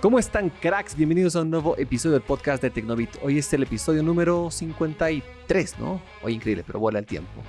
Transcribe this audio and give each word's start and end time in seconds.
¿Cómo 0.00 0.18
están 0.18 0.48
cracks? 0.48 0.96
Bienvenidos 0.96 1.36
a 1.36 1.42
un 1.42 1.50
nuevo 1.50 1.76
episodio 1.76 2.14
del 2.14 2.22
podcast 2.22 2.62
de 2.62 2.70
Tecnobit. 2.70 3.10
Hoy 3.20 3.36
es 3.36 3.52
el 3.52 3.64
episodio 3.64 4.02
número 4.02 4.50
53, 4.50 5.78
¿no? 5.78 6.00
Hoy 6.22 6.32
increíble, 6.32 6.64
pero 6.66 6.80
vuela 6.80 6.98
el 7.00 7.04
tiempo. 7.04 7.42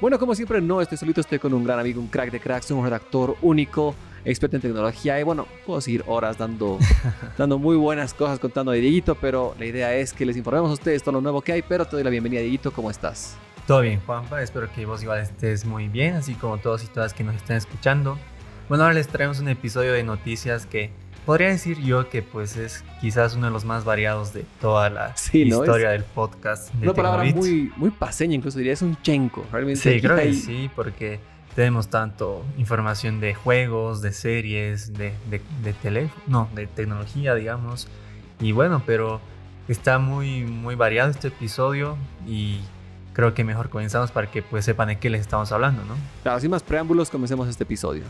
Bueno, 0.00 0.16
como 0.16 0.36
siempre, 0.36 0.60
no 0.60 0.80
estoy 0.80 0.96
solito, 0.96 1.20
estoy 1.20 1.40
con 1.40 1.52
un 1.52 1.64
gran 1.64 1.80
amigo, 1.80 2.00
un 2.00 2.06
crack 2.06 2.30
de 2.30 2.38
cracks, 2.38 2.70
un 2.70 2.84
redactor 2.84 3.36
único, 3.42 3.96
experto 4.24 4.54
en 4.54 4.62
tecnología 4.62 5.18
y 5.18 5.24
bueno, 5.24 5.48
puedo 5.66 5.80
seguir 5.80 6.04
horas 6.06 6.38
dando, 6.38 6.78
dando 7.36 7.58
muy 7.58 7.74
buenas 7.74 8.14
cosas 8.14 8.38
contando 8.38 8.70
de 8.70 8.78
Dieguito, 8.78 9.16
pero 9.16 9.56
la 9.58 9.66
idea 9.66 9.92
es 9.92 10.12
que 10.12 10.24
les 10.24 10.36
informemos 10.36 10.70
a 10.70 10.74
ustedes 10.74 11.02
todo 11.02 11.14
lo 11.14 11.20
nuevo 11.20 11.40
que 11.40 11.50
hay, 11.50 11.62
pero 11.62 11.84
te 11.84 11.96
doy 11.96 12.04
la 12.04 12.10
bienvenida, 12.10 12.42
Dieguito, 12.42 12.72
¿cómo 12.72 12.92
estás? 12.92 13.36
Todo 13.66 13.80
bien, 13.80 14.00
Juanpa, 14.06 14.40
espero 14.40 14.72
que 14.72 14.86
vos 14.86 15.02
igual 15.02 15.18
estés 15.18 15.64
muy 15.64 15.88
bien, 15.88 16.14
así 16.14 16.34
como 16.34 16.58
todos 16.58 16.84
y 16.84 16.86
todas 16.86 17.12
que 17.12 17.24
nos 17.24 17.34
están 17.34 17.56
escuchando. 17.56 18.16
Bueno, 18.68 18.84
ahora 18.84 18.94
les 18.94 19.08
traemos 19.08 19.40
un 19.40 19.48
episodio 19.48 19.94
de 19.94 20.04
noticias 20.04 20.64
que 20.64 20.92
podría 21.28 21.48
decir 21.48 21.78
yo 21.82 22.08
que 22.08 22.22
pues 22.22 22.56
es 22.56 22.82
quizás 23.02 23.34
uno 23.34 23.48
de 23.48 23.52
los 23.52 23.66
más 23.66 23.84
variados 23.84 24.32
de 24.32 24.46
toda 24.62 24.88
la 24.88 25.14
historia 25.30 25.90
del 25.90 26.02
podcast. 26.02 26.72
De 26.72 26.86
una 26.86 26.94
palabra 26.94 27.22
muy, 27.34 27.70
muy 27.76 27.90
paseña, 27.90 28.34
incluso 28.34 28.56
diría, 28.56 28.72
es 28.72 28.80
un 28.80 28.96
chenco. 29.02 29.44
Realmente 29.52 29.78
sí, 29.78 30.00
creo 30.00 30.16
que 30.16 30.32
sí, 30.32 30.70
porque 30.74 31.20
tenemos 31.54 31.88
tanto 31.88 32.46
información 32.56 33.20
de 33.20 33.34
juegos, 33.34 34.00
de 34.00 34.12
series, 34.12 34.94
de, 34.94 35.12
de, 35.28 35.72
teléfono, 35.74 36.22
no, 36.26 36.48
de 36.54 36.66
tecnología, 36.66 37.34
digamos. 37.34 37.88
Y 38.40 38.52
bueno, 38.52 38.82
pero 38.86 39.20
está 39.68 39.98
muy, 39.98 40.44
muy 40.44 40.76
variado 40.76 41.10
este 41.10 41.28
episodio 41.28 41.98
y 42.26 42.60
creo 43.12 43.34
que 43.34 43.44
mejor 43.44 43.68
comenzamos 43.68 44.12
para 44.12 44.30
que 44.30 44.40
pues 44.40 44.64
sepan 44.64 44.88
de 44.88 44.98
qué 44.98 45.10
les 45.10 45.20
estamos 45.20 45.52
hablando, 45.52 45.84
¿no? 45.84 45.94
Claro, 46.22 46.40
sin 46.40 46.50
más 46.50 46.62
preámbulos, 46.62 47.10
comencemos 47.10 47.48
este 47.48 47.64
episodio. 47.64 48.04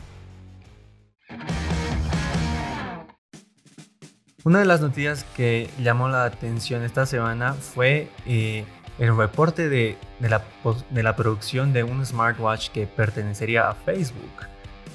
Una 4.49 4.61
de 4.61 4.65
las 4.65 4.81
noticias 4.81 5.27
que 5.37 5.69
llamó 5.79 6.09
la 6.09 6.25
atención 6.25 6.83
esta 6.83 7.05
semana 7.05 7.53
fue 7.53 8.09
eh, 8.25 8.65
el 8.99 9.15
reporte 9.15 9.69
de, 9.69 9.99
la, 10.21 10.43
de, 10.89 11.03
la, 11.03 11.17
producción 11.17 11.75
de 11.75 11.83
un 11.83 12.07
smartwatch 12.07 12.71
que 12.71 12.87
pertenecería 12.87 13.69
a 13.69 13.75
Facebook. 13.75 14.47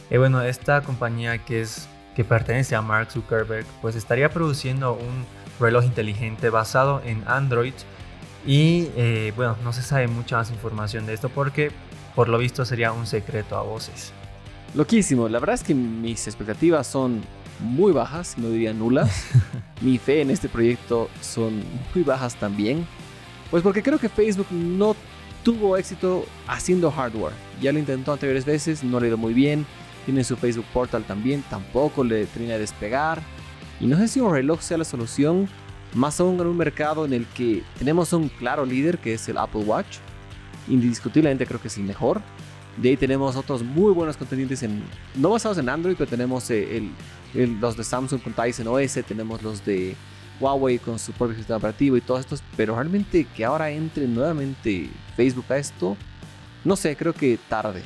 Y 0.10 0.18
bueno, 0.18 0.42
esta 0.42 0.82
compañía 0.82 1.38
que, 1.38 1.62
es, 1.62 1.88
que 2.16 2.24
pertenece 2.24 2.76
a 2.76 2.82
Mark 2.82 3.12
Zuckerberg, 3.12 3.68
pues 3.80 3.96
estaría 3.96 4.28
produciendo 4.28 4.94
un 4.94 5.24
reloj 5.60 5.84
inteligente 5.86 6.50
basado 6.50 7.04
en 7.06 7.24
Android. 7.28 7.76
Y 8.48 8.88
eh, 8.96 9.34
bueno, 9.36 9.56
no 9.64 9.72
se 9.72 9.84
sabe 9.84 10.08
mucha 10.08 10.38
más 10.38 10.50
información 10.50 11.06
de 11.06 11.14
esto 11.14 11.30
porque 11.30 11.72
por 12.16 12.28
lo 12.28 12.40
visto 12.40 12.66
sería 12.66 12.92
un 12.92 13.06
secreto 13.06 13.56
a 13.56 13.62
voces. 13.62 14.14
Loquísimo, 14.74 15.30
la 15.30 15.38
verdad 15.38 15.54
es 15.54 15.64
que 15.64 15.76
mis 15.76 16.26
expectativas 16.26 16.88
son 16.88 17.22
muy 17.64 17.92
bajas, 17.92 18.38
no 18.38 18.50
diría 18.50 18.74
nulas. 18.74 19.26
Mi 19.82 19.98
fe 19.98 20.22
en 20.22 20.30
este 20.30 20.50
proyecto 20.50 21.10
son 21.22 21.64
muy 21.96 22.04
bajas 22.04 22.36
también. 22.36 22.86
Pues 23.50 23.64
porque 23.64 23.82
creo 23.82 23.98
que 23.98 24.10
Facebook 24.10 24.48
no 24.52 24.96
tuvo 25.44 25.78
éxito 25.78 26.26
haciendo 26.48 26.92
hardware. 26.92 27.34
Ya 27.62 27.72
lo 27.72 27.80
intentó 27.80 28.14
anteriores 28.14 28.46
veces, 28.46 28.84
no 28.84 29.00
le 29.00 29.08
dio 29.08 29.18
muy 29.18 29.34
bien. 29.34 29.66
Tiene 30.06 30.24
su 30.24 30.36
Facebook 30.36 30.66
Portal 30.74 31.04
también, 31.04 31.44
tampoco 31.50 32.04
le 32.04 32.26
termina 32.26 32.54
de 32.54 32.60
despegar. 32.60 33.22
Y 33.80 33.86
no 33.86 33.98
sé 33.98 34.08
si 34.08 34.20
un 34.20 34.32
reloj 34.32 34.62
sea 34.62 34.78
la 34.78 34.86
solución, 34.86 35.48
más 35.94 36.20
aún 36.20 36.40
en 36.40 36.48
un 36.48 36.58
mercado 36.58 37.06
en 37.06 37.14
el 37.14 37.26
que 37.28 37.64
tenemos 37.78 38.12
un 38.14 38.30
claro 38.30 38.66
líder 38.66 38.98
que 38.98 39.14
es 39.14 39.30
el 39.30 39.38
Apple 39.38 39.62
Watch. 39.62 39.98
Indiscutiblemente 40.68 41.46
creo 41.46 41.62
que 41.62 41.68
es 41.68 41.78
el 41.78 41.84
mejor. 41.84 42.22
De 42.78 42.90
ahí 42.90 42.98
tenemos 42.98 43.36
otros 43.36 43.64
muy 43.64 43.94
buenos 43.94 44.18
contendientes 44.18 44.64
en, 44.64 44.84
no 45.16 45.30
basados 45.30 45.58
en 45.58 45.70
Android, 45.70 45.96
pero 45.98 46.10
tenemos 46.10 46.50
eh, 46.50 46.90
el, 47.34 47.60
los 47.60 47.78
de 47.78 47.84
Samsung 47.84 48.22
con 48.22 48.34
Tizen 48.34 48.68
OS, 48.68 48.94
tenemos 49.08 49.44
los 49.44 49.64
de 49.64 49.96
Huawei 50.40 50.80
con 50.80 50.98
su 50.98 51.12
propio 51.12 51.36
sistema 51.36 51.58
operativo 51.58 51.98
y 51.98 52.02
todos 52.02 52.22
estos, 52.22 52.44
pero 52.58 52.76
realmente 52.76 53.26
que 53.26 53.46
ahora 53.46 53.70
entre 53.70 54.08
nuevamente 54.08 54.90
Facebook 55.16 55.46
a 55.50 55.58
esto, 55.58 55.96
no 56.64 56.76
sé, 56.76 56.96
creo 56.96 57.14
que 57.14 57.38
tarde. 57.48 57.84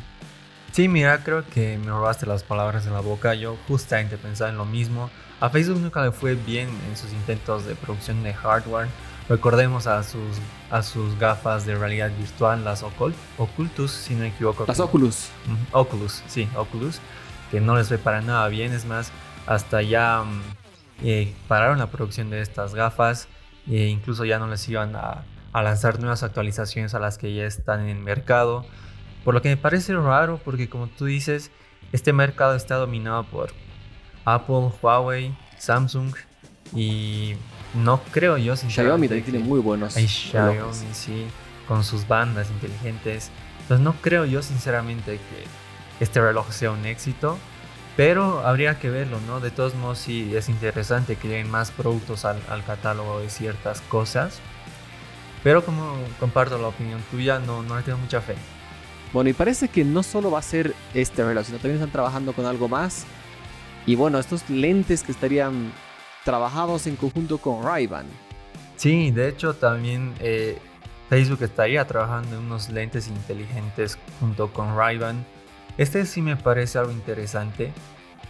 Sí, 0.71 0.87
mira, 0.87 1.23
creo 1.23 1.43
que 1.43 1.77
me 1.79 1.87
robaste 1.87 2.25
las 2.27 2.43
palabras 2.43 2.85
en 2.85 2.93
la 2.93 2.99
boca. 2.99 3.33
Yo 3.33 3.57
justamente 3.67 4.17
pensaba 4.17 4.51
en 4.51 4.57
lo 4.57 4.65
mismo. 4.65 5.09
A 5.39 5.49
Facebook 5.49 5.79
nunca 5.79 6.03
le 6.03 6.11
fue 6.11 6.35
bien 6.35 6.69
en 6.87 6.95
sus 6.95 7.11
intentos 7.13 7.65
de 7.65 7.73
producción 7.73 8.21
de 8.21 8.33
hardware. 8.33 8.87
Recordemos 9.29 9.87
a 9.87 10.03
sus, 10.03 10.37
a 10.71 10.81
sus 10.81 11.19
gafas 11.19 11.65
de 11.65 11.75
realidad 11.75 12.11
virtual, 12.17 12.63
las 12.63 12.83
Ocultus, 12.83 13.91
si 13.91 14.13
no 14.13 14.21
me 14.21 14.27
equivoco. 14.27 14.63
Las 14.65 14.79
Oculus. 14.79 15.29
Oculus, 15.73 16.23
sí, 16.27 16.47
Oculus, 16.55 16.99
que 17.51 17.59
no 17.59 17.75
les 17.75 17.89
ve 17.89 17.97
para 17.97 18.21
nada 18.21 18.47
bien. 18.47 18.71
Es 18.71 18.85
más, 18.85 19.11
hasta 19.45 19.81
ya 19.81 20.23
mm, 20.23 20.41
eh, 21.03 21.35
pararon 21.49 21.79
la 21.79 21.87
producción 21.87 22.29
de 22.29 22.41
estas 22.41 22.73
gafas 22.73 23.27
e 23.69 23.87
incluso 23.87 24.23
ya 24.23 24.39
no 24.39 24.47
les 24.47 24.67
iban 24.69 24.95
a, 24.95 25.25
a 25.51 25.61
lanzar 25.61 25.99
nuevas 25.99 26.23
actualizaciones 26.23 26.93
a 26.93 26.99
las 26.99 27.17
que 27.17 27.33
ya 27.33 27.45
están 27.45 27.81
en 27.81 27.97
el 27.97 28.03
mercado. 28.03 28.65
Por 29.25 29.33
lo 29.33 29.41
que 29.41 29.49
me 29.49 29.57
parece 29.57 29.93
raro, 29.93 30.39
porque 30.45 30.69
como 30.69 30.87
tú 30.87 31.03
dices, 31.03 31.51
este 31.91 32.13
mercado 32.13 32.55
está 32.55 32.75
dominado 32.75 33.25
por 33.25 33.49
Apple, 34.23 34.71
Huawei, 34.81 35.37
Samsung 35.57 36.13
y 36.73 37.35
no 37.73 38.01
creo 38.11 38.37
yo, 38.37 38.55
sinceramente. 38.55 39.15
Xiaomi 39.15 39.31
tiene 39.31 39.39
muy 39.39 39.59
buenos. 39.59 39.93
Xiaomi, 39.93 40.93
sí, 40.93 41.27
con 41.67 41.83
sus 41.83 42.07
bandas 42.07 42.49
inteligentes. 42.49 43.29
Entonces 43.61 43.83
no 43.83 43.93
creo 44.01 44.25
yo, 44.25 44.41
sinceramente, 44.41 45.17
que 45.17 46.03
este 46.03 46.21
reloj 46.21 46.51
sea 46.51 46.71
un 46.71 46.85
éxito. 46.85 47.37
Pero 47.95 48.45
habría 48.45 48.79
que 48.79 48.91
verlo, 48.91 49.19
¿no? 49.25 49.39
De 49.39 49.49
todos 49.49 49.73
modos, 49.73 49.97
sí 49.97 50.35
es 50.35 50.49
interesante 50.49 51.15
que 51.15 51.27
lleguen 51.27 51.49
más 51.49 51.71
productos 51.71 52.25
al, 52.25 52.39
catálogo 52.65 53.19
de 53.19 53.29
ciertas 53.29 53.81
cosas. 53.81 54.39
Pero 55.43 55.65
como 55.65 55.95
comparto 56.19 56.59
la 56.59 56.67
opinión 56.67 57.01
tuya, 57.09 57.39
no, 57.39 57.63
no 57.63 57.75
le 57.75 57.81
tengo 57.81 57.97
mucha 57.97 58.21
fe. 58.21 58.35
Bueno, 59.13 59.29
y 59.31 59.33
parece 59.33 59.67
que 59.69 59.83
no 59.83 60.03
solo 60.03 60.29
va 60.29 60.39
a 60.39 60.43
ser 60.43 60.75
este 60.93 61.23
reloj, 61.23 61.45
sino 61.45 61.57
también 61.57 61.75
están 61.75 61.91
trabajando 61.91 62.33
con 62.33 62.45
algo 62.45 62.67
más. 62.69 63.05
Y 63.87 63.95
bueno, 63.95 64.19
estos 64.19 64.47
lentes 64.49 65.01
que 65.01 65.11
estarían 65.11 65.71
trabajados 66.27 66.87
en 66.87 66.97
conjunto 66.97 67.37
con 67.37 67.63
ray 67.63 67.87
Sí, 68.75 69.11
de 69.11 69.29
hecho 69.29 69.53
también 69.53 70.13
eh, 70.19 70.57
Facebook 71.09 71.41
estaría 71.41 71.87
trabajando 71.87 72.35
en 72.35 72.43
unos 72.43 72.67
lentes 72.67 73.07
inteligentes 73.07 73.97
junto 74.19 74.51
con 74.51 74.75
ray 74.75 74.99
Este 75.77 76.05
sí 76.05 76.21
me 76.21 76.35
parece 76.35 76.79
algo 76.79 76.91
interesante, 76.91 77.71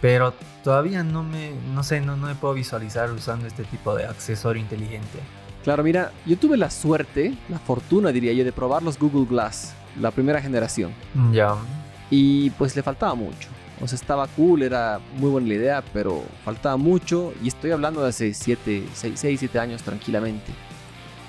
pero 0.00 0.32
todavía 0.62 1.02
no 1.02 1.24
me, 1.24 1.50
no 1.74 1.82
sé, 1.82 2.00
no, 2.00 2.16
no 2.16 2.28
me 2.28 2.36
puedo 2.36 2.54
visualizar 2.54 3.10
usando 3.10 3.48
este 3.48 3.64
tipo 3.64 3.96
de 3.96 4.04
accesorio 4.04 4.62
inteligente. 4.62 5.18
Claro, 5.64 5.82
mira, 5.82 6.12
yo 6.24 6.38
tuve 6.38 6.56
la 6.56 6.70
suerte, 6.70 7.34
la 7.48 7.58
fortuna 7.58 8.12
diría 8.12 8.32
yo, 8.32 8.44
de 8.44 8.52
probar 8.52 8.84
los 8.84 8.96
Google 8.96 9.26
Glass, 9.28 9.74
la 10.00 10.12
primera 10.12 10.40
generación. 10.40 10.92
Ya. 11.32 11.56
Y 12.10 12.50
pues 12.50 12.76
le 12.76 12.84
faltaba 12.84 13.16
mucho. 13.16 13.48
O 13.80 13.86
sea, 13.86 13.96
estaba 13.96 14.26
cool, 14.28 14.62
era 14.62 15.00
muy 15.16 15.30
buena 15.30 15.48
la 15.48 15.54
idea, 15.54 15.84
pero 15.92 16.22
faltaba 16.44 16.76
mucho. 16.76 17.32
Y 17.42 17.48
estoy 17.48 17.70
hablando 17.70 18.02
de 18.02 18.08
hace 18.08 18.34
7, 18.34 18.84
6, 18.92 19.20
7 19.38 19.58
años 19.58 19.82
tranquilamente. 19.82 20.52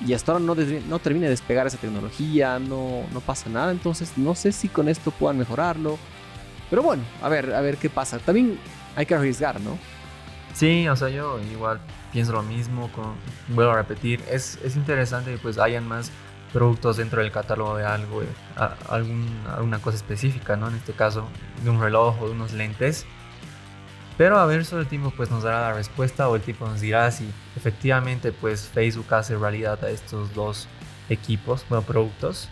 Y 0.06 0.14
hasta 0.14 0.32
ahora 0.32 0.44
no, 0.44 0.56
no 0.56 1.00
termina 1.00 1.26
de 1.26 1.32
despegar 1.32 1.68
esa 1.68 1.78
tecnología, 1.78 2.58
no, 2.58 3.04
no 3.14 3.20
pasa 3.20 3.50
nada. 3.50 3.72
Entonces 3.72 4.14
no 4.18 4.34
sé 4.34 4.52
si 4.52 4.68
con 4.68 4.90
esto 4.90 5.12
puedan 5.12 5.38
mejorarlo. 5.38 5.98
Pero 6.70 6.84
bueno, 6.84 7.04
a 7.22 7.30
ver, 7.30 7.54
a 7.54 7.62
ver 7.62 7.78
qué 7.78 7.90
pasa. 7.90 8.20
También 8.20 8.58
hay 8.96 9.06
que 9.06 9.16
arriesgar, 9.16 9.60
¿no? 9.62 9.78
Sí, 10.54 10.88
o 10.88 10.96
sea, 10.96 11.10
yo 11.10 11.40
igual 11.52 11.80
pienso 12.12 12.34
lo 12.34 12.44
mismo. 12.44 12.90
Vuelvo 13.50 13.72
a 13.72 13.76
repetir, 13.76 14.22
es, 14.32 14.58
es 14.64 14.76
interesante 14.76 15.32
que 15.32 15.38
pues 15.38 15.58
hayan 15.58 15.88
más 15.88 16.12
productos 16.52 16.98
dentro 16.98 17.22
del 17.22 17.32
catálogo 17.32 17.78
de 17.78 17.86
algo, 17.86 18.22
eh, 18.24 18.28
alguna 18.88 19.80
cosa 19.80 19.98
específica, 19.98 20.56
¿no? 20.56 20.68
En 20.68 20.76
este 20.76 20.94
caso, 20.94 21.28
de 21.64 21.70
un 21.70 21.80
reloj 21.80 22.22
o 22.22 22.26
de 22.26 22.32
unos 22.32 22.54
lentes. 22.54 23.06
Pero 24.18 24.38
a 24.38 24.46
ver, 24.46 24.66
solo 24.66 24.82
el 24.82 24.88
tiempo 24.88 25.14
pues 25.16 25.32
nos 25.32 25.44
dará 25.44 25.62
la 25.62 25.74
respuesta 25.74 26.28
o 26.28 26.36
el 26.36 26.42
tipo 26.42 26.68
nos 26.68 26.82
dirá 26.82 27.10
si 27.10 27.32
efectivamente 27.56 28.34
pues 28.34 28.68
Facebook 28.68 29.14
hace 29.14 29.38
realidad 29.38 29.82
a 29.84 29.90
estos 29.90 30.34
dos 30.34 30.68
equipos, 31.10 31.66
bueno, 31.70 31.84
productos. 31.84 32.50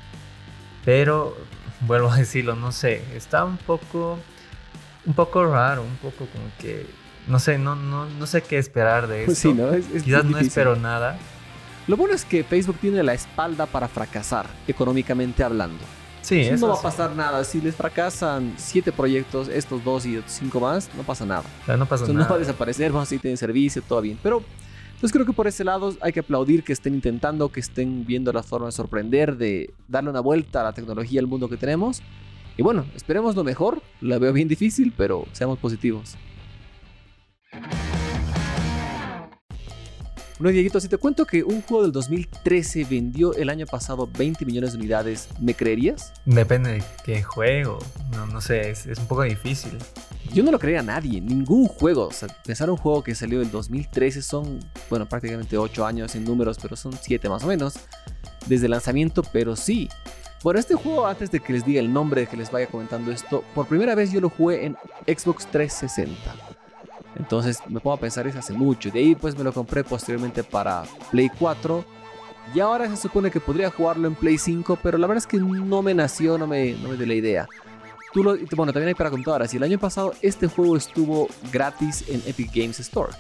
Pero 0.86 1.36
vuelvo 1.82 2.10
a 2.10 2.16
decirlo, 2.16 2.56
no 2.56 2.72
sé, 2.72 3.04
está 3.14 3.44
un 3.44 3.58
poco 3.58 4.18
un 5.06 5.14
poco 5.14 5.46
raro, 5.46 5.84
un 5.84 5.98
poco 5.98 6.26
como 6.28 6.46
que 6.60 6.86
no 7.28 7.40
sé, 7.40 7.58
no 7.58 7.76
no, 7.76 8.06
no 8.06 8.28
sé 8.28 8.42
qué 8.44 8.58
esperar 8.58 9.08
de 9.08 9.26
esto. 9.26 9.54
Quizás 10.04 10.24
no 10.24 10.38
espero 10.38 10.78
nada. 10.78 11.18
Lo 11.88 11.96
bueno 11.96 12.14
es 12.14 12.26
que 12.26 12.44
Facebook 12.44 12.78
tiene 12.82 13.02
la 13.02 13.14
espalda 13.14 13.66
para 13.66 13.88
fracasar, 13.88 14.46
económicamente 14.68 15.44
hablando. 15.44 15.80
Sí, 16.22 16.42
eso 16.42 16.68
no 16.68 16.74
va 16.74 16.80
a 16.80 16.82
pasar 16.82 17.16
nada. 17.16 17.42
Si 17.46 17.62
les 17.62 17.74
fracasan 17.74 18.54
siete 18.58 18.92
proyectos, 18.92 19.48
estos 19.48 19.82
dos 19.86 20.06
y 20.06 20.22
cinco 20.26 20.60
más, 20.60 20.90
no 20.96 21.04
pasa 21.04 21.26
nada. 21.26 21.44
no 21.66 21.86
pasa 21.86 22.06
nada. 22.06 22.20
No 22.20 22.30
va 22.30 22.36
a 22.36 22.40
desaparecer, 22.40 22.92
vamos 22.92 23.08
a 23.08 23.10
seguir 23.10 23.22
teniendo 23.22 23.40
servicio, 23.40 23.82
todo 23.82 24.02
bien. 24.02 24.20
Pero 24.22 24.44
pues 25.00 25.14
creo 25.14 25.26
que 25.26 25.32
por 25.32 25.48
ese 25.48 25.64
lado 25.64 25.96
hay 26.02 26.12
que 26.12 26.20
aplaudir 26.20 26.66
que 26.66 26.74
estén 26.74 26.96
intentando, 26.96 27.50
que 27.50 27.62
estén 27.62 28.06
viendo 28.06 28.34
la 28.34 28.44
forma 28.44 28.66
de 28.66 28.74
sorprender, 28.74 29.38
de 29.38 29.74
darle 29.88 30.10
una 30.10 30.20
vuelta 30.20 30.60
a 30.60 30.64
la 30.66 30.74
tecnología, 30.74 31.22
al 31.22 31.28
mundo 31.28 31.48
que 31.48 31.56
tenemos. 31.56 32.02
Y 32.58 32.64
bueno, 32.64 32.86
esperemos 32.96 33.34
lo 33.36 33.46
mejor. 33.46 33.82
La 34.02 34.18
veo 34.18 34.34
bien 34.34 34.50
difícil, 34.50 34.94
pero 34.98 35.26
seamos 35.32 35.58
positivos. 35.60 36.18
Bueno, 40.40 40.54
Dieguito, 40.54 40.80
si 40.80 40.88
te 40.88 40.98
cuento 40.98 41.26
que 41.26 41.44
un 41.44 41.64
juego 41.64 41.82
del 41.82 41.92
2013 41.92 42.86
vendió 42.88 43.34
el 43.34 43.50
año 43.50 43.66
pasado 43.66 44.08
20 44.20 44.46
millones 44.46 44.74
de 44.74 44.78
unidades, 44.78 45.30
¿me 45.40 45.56
creerías? 45.56 46.14
Depende 46.26 46.74
de 46.74 46.84
qué 47.04 47.24
juego. 47.24 47.80
No, 48.12 48.28
no 48.28 48.40
sé, 48.40 48.70
es, 48.70 48.86
es 48.86 49.00
un 49.00 49.08
poco 49.08 49.24
difícil. 49.24 49.72
Yo 50.32 50.44
no 50.44 50.52
lo 50.52 50.60
creía 50.60 50.82
a 50.82 50.84
nadie, 50.84 51.20
ningún 51.22 51.68
juego. 51.68 52.06
O 52.06 52.12
sea, 52.12 52.28
pensar 52.46 52.70
un 52.70 52.78
juego 52.78 53.04
que 53.04 53.16
salió 53.16 53.42
en 53.42 53.50
2013 53.50 54.22
son, 54.22 54.60
bueno, 54.92 55.10
prácticamente 55.10 55.58
8 55.58 55.84
años 55.84 56.14
en 56.14 56.24
números, 56.24 56.60
pero 56.62 56.76
son 56.76 56.94
7 56.94 57.30
más 57.30 57.44
o 57.44 57.48
menos, 57.48 57.74
desde 58.46 58.66
el 58.66 58.72
lanzamiento, 58.72 59.24
pero 59.34 59.56
sí. 59.56 59.90
Bueno, 60.44 60.60
este 60.60 60.76
juego, 60.76 61.08
antes 61.08 61.32
de 61.32 61.40
que 61.40 61.52
les 61.52 61.66
diga 61.66 61.80
el 61.80 61.92
nombre, 61.92 62.22
de 62.22 62.28
que 62.28 62.38
les 62.38 62.52
vaya 62.52 62.68
comentando 62.68 63.12
esto, 63.12 63.44
por 63.56 63.66
primera 63.66 63.96
vez 63.96 64.12
yo 64.12 64.22
lo 64.22 64.30
jugué 64.30 64.68
en 64.68 64.78
Xbox 65.08 65.48
360. 65.48 66.47
Entonces 67.18 67.60
me 67.68 67.80
pongo 67.80 67.96
a 67.96 68.00
pensar, 68.00 68.28
es 68.28 68.36
hace 68.36 68.54
mucho. 68.54 68.92
De 68.92 69.00
ahí 69.00 69.16
pues 69.16 69.38
me 69.38 69.44
lo 69.44 69.52
compré 69.52 69.84
posteriormente 69.84 70.44
para 70.44 70.84
Play 71.12 71.30
4. 71.38 71.84
Y 72.54 72.60
ahora 72.60 72.90
se 72.90 72.96
supone 72.96 73.30
que 73.30 73.40
podría 73.40 73.70
jugarlo 73.70 74.08
en 74.08 74.16
Play 74.16 74.38
5, 74.38 74.80
pero 74.82 74.98
la 74.98 75.08
verdad 75.08 75.24
es 75.24 75.28
que 75.28 75.38
no 75.38 75.82
me 75.82 75.94
nació, 75.94 76.38
no 76.38 76.48
me, 76.48 76.74
no 76.74 76.90
me 76.90 76.96
dio 76.96 77.06
la 77.06 77.14
idea. 77.14 77.48
Tú 78.14 78.24
lo, 78.24 78.38
bueno, 78.56 78.72
también 78.72 78.88
hay 78.88 78.94
para 78.94 79.10
computadoras. 79.10 79.54
Y 79.54 79.58
el 79.58 79.64
año 79.64 79.78
pasado 79.78 80.14
este 80.22 80.48
juego 80.48 80.78
estuvo 80.78 81.28
gratis 81.52 82.06
en 82.08 82.22
Epic 82.26 82.52
Games 82.54 82.80
Store. 82.80 83.12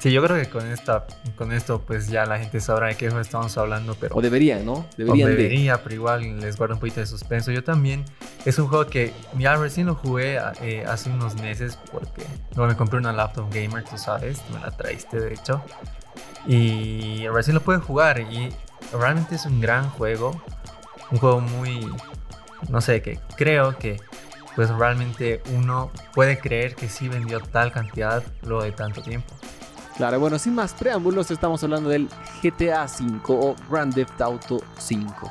Sí, 0.00 0.10
yo 0.10 0.22
creo 0.22 0.38
que 0.38 0.48
con 0.48 0.66
esta, 0.66 1.04
con 1.36 1.52
esto, 1.52 1.82
pues 1.82 2.08
ya 2.08 2.24
la 2.24 2.38
gente 2.38 2.58
sabrá 2.60 2.86
de 2.86 2.94
qué 2.96 3.08
juego 3.08 3.20
estamos 3.20 3.58
hablando, 3.58 3.94
pero. 4.00 4.16
O 4.16 4.22
deberían, 4.22 4.64
¿no? 4.64 4.86
Deberían 4.96 5.28
o 5.28 5.30
debería, 5.30 5.82
pero 5.82 5.94
igual 5.94 6.40
les 6.40 6.56
guardo 6.56 6.76
un 6.76 6.80
poquito 6.80 7.00
de 7.00 7.06
suspenso. 7.06 7.52
Yo 7.52 7.62
también. 7.62 8.06
Es 8.46 8.58
un 8.58 8.68
juego 8.68 8.86
que 8.86 9.12
ya 9.36 9.56
recién 9.56 9.88
lo 9.88 9.94
jugué 9.94 10.38
eh, 10.62 10.86
hace 10.88 11.10
unos 11.10 11.34
meses 11.42 11.78
porque 11.92 12.24
luego 12.56 12.72
me 12.72 12.78
compré 12.78 12.98
una 12.98 13.12
laptop 13.12 13.52
gamer, 13.52 13.84
tú 13.84 13.98
sabes, 13.98 14.40
me 14.54 14.58
la 14.60 14.70
traiste 14.70 15.20
de 15.20 15.34
hecho. 15.34 15.62
Y 16.46 17.28
recién 17.28 17.54
lo 17.54 17.60
pude 17.60 17.76
jugar 17.76 18.20
y 18.20 18.48
realmente 18.98 19.34
es 19.34 19.44
un 19.44 19.60
gran 19.60 19.90
juego. 19.90 20.42
Un 21.10 21.18
juego 21.18 21.42
muy. 21.42 21.86
No 22.70 22.80
sé, 22.80 23.02
que 23.02 23.18
creo 23.36 23.76
que 23.76 23.98
pues 24.56 24.70
realmente 24.70 25.42
uno 25.54 25.90
puede 26.14 26.38
creer 26.38 26.74
que 26.74 26.88
sí 26.88 27.08
vendió 27.08 27.40
tal 27.40 27.70
cantidad 27.70 28.22
luego 28.42 28.62
de 28.62 28.72
tanto 28.72 29.02
tiempo. 29.02 29.34
Claro, 29.96 30.18
bueno, 30.18 30.38
sin 30.38 30.54
más 30.54 30.72
preámbulos, 30.72 31.30
estamos 31.30 31.62
hablando 31.62 31.90
del 31.90 32.08
GTA 32.42 32.86
V 32.86 33.20
o 33.28 33.54
Grand 33.68 33.94
Theft 33.94 34.20
Auto 34.20 34.60
5. 34.78 35.30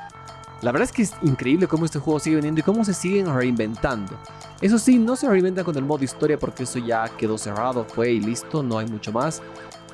La 0.61 0.71
verdad 0.71 0.89
es 0.89 0.91
que 0.91 1.03
es 1.03 1.13
increíble 1.21 1.67
cómo 1.67 1.85
este 1.85 1.99
juego 1.99 2.19
sigue 2.19 2.35
vendiendo 2.35 2.59
y 2.59 2.63
cómo 2.63 2.83
se 2.83 2.93
siguen 2.93 3.33
reinventando. 3.33 4.19
Eso 4.59 4.77
sí, 4.77 4.97
no 4.97 5.15
se 5.15 5.29
reinventan 5.29 5.63
con 5.63 5.75
el 5.77 5.85
modo 5.85 6.03
historia 6.03 6.37
porque 6.37 6.63
eso 6.63 6.79
ya 6.79 7.07
quedó 7.17 7.37
cerrado, 7.37 7.85
fue 7.85 8.11
y 8.11 8.19
listo, 8.19 8.61
no 8.61 8.77
hay 8.77 8.85
mucho 8.85 9.13
más. 9.13 9.41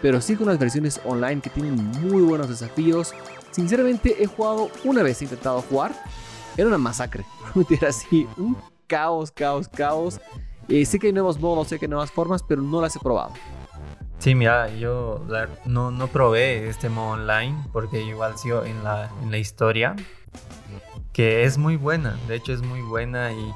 Pero 0.02 0.20
sí 0.20 0.36
con 0.36 0.48
las 0.48 0.58
versiones 0.58 1.00
online 1.06 1.40
que 1.40 1.52
tienen 1.52 1.76
muy 1.76 2.24
buenos 2.24 2.50
desafíos. 2.50 3.14
Sinceramente 3.52 4.24
he 4.24 4.26
jugado 4.26 4.70
una 4.84 5.04
vez, 5.04 5.22
he 5.22 5.26
intentado 5.26 5.62
jugar. 5.62 5.94
Era 6.58 6.68
una 6.68 6.80
masacre. 6.80 7.26
Era 7.70 7.90
así, 7.90 8.28
un 8.38 8.58
caos, 8.88 9.32
caos, 9.32 9.68
caos. 9.68 10.20
Eh, 10.68 10.86
sé 10.86 10.98
que 10.98 11.08
hay 11.08 11.14
nuevos 11.14 11.40
modos, 11.40 11.68
sé 11.68 11.78
que 11.78 11.86
hay 11.86 11.90
nuevas 11.90 12.12
formas, 12.12 12.42
pero 12.42 12.62
no 12.62 12.82
las 12.82 12.96
he 12.96 13.00
probado. 13.00 13.34
Sí, 14.25 14.33
mira, 14.33 14.74
yo 14.74 15.24
no, 15.66 15.92
no 15.92 16.07
probé 16.07 16.68
este 16.68 16.89
modo 16.89 17.10
online 17.10 17.56
porque 17.72 18.01
igual 18.01 18.39
sigo 18.39 18.66
en 18.66 18.83
la, 18.83 19.12
en 19.22 19.30
la 19.30 19.38
historia, 19.38 19.95
que 21.13 21.44
es 21.44 21.60
muy 21.60 21.75
buena, 21.75 22.18
de 22.27 22.33
hecho 22.33 22.51
es 22.51 22.63
muy 22.63 22.81
buena 22.81 23.31
y 23.33 23.51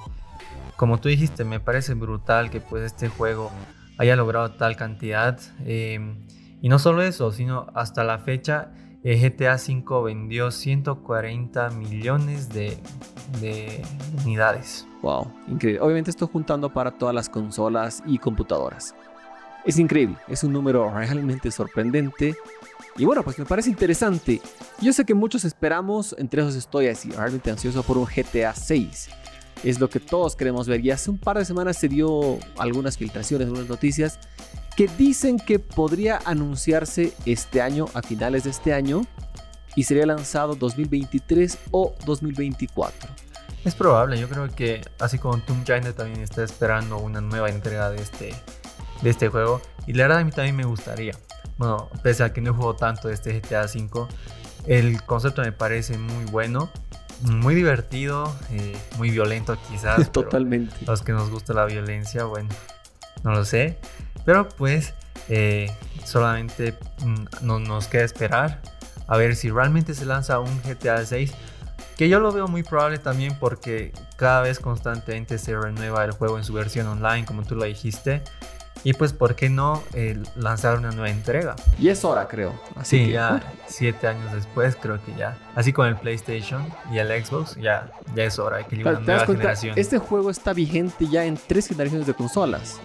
como 0.75 0.99
tú 0.99 1.09
dijiste, 1.09 1.43
me 1.43 1.59
parece 1.59 1.95
brutal 1.95 2.51
que 2.51 2.61
pues 2.61 2.83
este 2.83 3.09
juego 3.09 3.49
haya 3.97 4.15
logrado 4.15 4.51
tal 4.51 4.75
cantidad. 4.75 5.39
Em, 5.65 6.19
y 6.61 6.69
no 6.69 6.77
solo 6.77 7.01
eso, 7.01 7.31
sino 7.31 7.65
hasta 7.73 8.03
la 8.03 8.19
fecha 8.19 8.71
eh, 9.03 9.17
GTA 9.17 9.55
V 9.55 10.03
vendió 10.03 10.51
140 10.51 11.71
millones 11.71 12.47
de, 12.49 12.77
de, 13.41 13.81
unidades. 14.23 14.85
Wow, 15.01 15.33
increíble. 15.47 15.81
Obviamente 15.81 16.11
estoy 16.11 16.27
juntando 16.31 16.71
para 16.71 16.91
todas 16.91 17.15
las 17.15 17.27
consolas 17.27 18.03
y 18.05 18.19
computadoras. 18.19 18.93
Es 19.65 19.77
increíble, 19.77 20.17
es 20.27 20.43
un 20.43 20.53
número 20.53 20.89
realmente 20.91 21.51
sorprendente. 21.51 22.35
Y 22.97 23.05
bueno, 23.05 23.23
pues 23.23 23.37
me 23.39 23.45
parece 23.45 23.69
interesante. 23.69 24.41
Yo 24.81 24.93
sé 24.93 25.05
que 25.05 25.13
muchos 25.13 25.45
esperamos, 25.45 26.15
entre 26.17 26.41
esos 26.41 26.55
estoy 26.55 26.87
así, 26.87 27.11
realmente 27.11 27.51
ansioso 27.51 27.83
por 27.83 27.97
un 27.97 28.05
GTA 28.05 28.53
6. 28.53 29.09
Es 29.63 29.79
lo 29.79 29.89
que 29.89 29.99
todos 29.99 30.35
queremos 30.35 30.67
ver. 30.67 30.83
Y 30.85 30.91
hace 30.91 31.09
un 31.09 31.17
par 31.17 31.37
de 31.37 31.45
semanas 31.45 31.77
se 31.77 31.87
dio 31.87 32.39
algunas 32.57 32.97
filtraciones, 32.97 33.47
algunas 33.47 33.69
noticias 33.69 34.19
que 34.75 34.87
dicen 34.97 35.37
que 35.37 35.59
podría 35.59 36.19
anunciarse 36.23 37.13
este 37.25 37.61
año, 37.61 37.87
a 37.93 38.01
finales 38.01 38.45
de 38.45 38.51
este 38.51 38.73
año, 38.73 39.01
y 39.75 39.83
sería 39.83 40.05
lanzado 40.05 40.55
2023 40.55 41.57
o 41.71 41.95
2024. 42.05 43.09
Es 43.65 43.75
probable, 43.75 44.17
yo 44.17 44.29
creo 44.29 44.49
que 44.49 44.81
así 44.99 45.19
como 45.19 45.37
Tomb 45.39 45.67
Raider 45.67 45.91
también 45.91 46.21
está 46.21 46.45
esperando 46.45 46.97
una 46.97 47.19
nueva 47.19 47.49
entrega 47.49 47.89
de 47.89 48.01
este 48.01 48.33
de 49.01 49.09
este 49.09 49.29
juego. 49.29 49.61
Y 49.87 49.93
la 49.93 50.03
verdad 50.03 50.19
a 50.19 50.23
mí 50.23 50.31
también 50.31 50.55
me 50.55 50.65
gustaría. 50.65 51.13
Bueno, 51.57 51.89
pese 52.03 52.23
a 52.23 52.33
que 52.33 52.41
no 52.41 52.51
he 52.51 52.53
jugado 52.53 52.75
tanto 52.75 53.07
de 53.07 53.13
este 53.13 53.39
GTA 53.39 53.65
V, 53.65 54.07
el 54.65 55.03
concepto 55.03 55.41
me 55.41 55.51
parece 55.51 55.97
muy 55.97 56.25
bueno, 56.25 56.71
muy 57.21 57.55
divertido, 57.55 58.33
eh, 58.51 58.77
muy 58.97 59.09
violento 59.09 59.57
quizás. 59.69 60.11
Totalmente. 60.11 60.75
Los 60.85 61.01
que 61.01 61.11
nos 61.11 61.29
gusta 61.29 61.53
la 61.53 61.65
violencia, 61.65 62.23
bueno, 62.23 62.49
no 63.23 63.31
lo 63.31 63.45
sé. 63.45 63.77
Pero 64.25 64.47
pues 64.49 64.93
eh, 65.27 65.71
solamente 66.05 66.77
mm, 67.03 67.25
no, 67.41 67.59
nos 67.59 67.87
queda 67.87 68.03
esperar 68.03 68.61
a 69.07 69.17
ver 69.17 69.35
si 69.35 69.49
realmente 69.49 69.93
se 69.93 70.05
lanza 70.05 70.39
un 70.39 70.61
GTA 70.61 71.05
6. 71.05 71.33
Que 71.97 72.07
yo 72.07 72.19
lo 72.21 72.31
veo 72.31 72.47
muy 72.47 72.63
probable 72.63 72.97
también 72.97 73.37
porque 73.39 73.91
cada 74.15 74.41
vez 74.41 74.59
constantemente 74.59 75.37
se 75.37 75.57
renueva 75.57 76.05
el 76.05 76.11
juego 76.11 76.37
en 76.37 76.45
su 76.45 76.53
versión 76.53 76.87
online, 76.87 77.25
como 77.25 77.43
tú 77.43 77.55
lo 77.55 77.65
dijiste. 77.65 78.23
Y 78.83 78.93
pues, 78.93 79.13
¿por 79.13 79.35
qué 79.35 79.49
no 79.49 79.83
eh, 79.93 80.17
lanzar 80.35 80.77
una 80.77 80.91
nueva 80.91 81.09
entrega? 81.09 81.55
Y 81.77 81.89
es 81.89 82.05
hora, 82.05 82.27
creo. 82.27 82.53
Así 82.75 83.05
sí, 83.05 83.11
ya 83.11 83.41
siete 83.67 84.07
años 84.07 84.31
después, 84.31 84.77
creo 84.79 85.03
que 85.03 85.13
ya. 85.15 85.37
Así 85.55 85.73
con 85.73 85.87
el 85.87 85.97
PlayStation 85.97 86.65
y 86.91 86.97
el 86.97 87.07
Xbox, 87.23 87.55
ya, 87.57 87.91
ya 88.15 88.23
es 88.23 88.39
hora. 88.39 88.57
Hay 88.57 88.63
que 88.65 88.77
llegar 88.77 88.95
una 88.95 89.05
nueva 89.05 89.25
generación. 89.25 89.73
Este 89.77 89.97
juego 89.97 90.29
está 90.29 90.53
vigente 90.53 91.07
ya 91.07 91.25
en 91.25 91.37
tres 91.47 91.67
generaciones 91.67 92.07
de 92.07 92.13
consolas. 92.13 92.79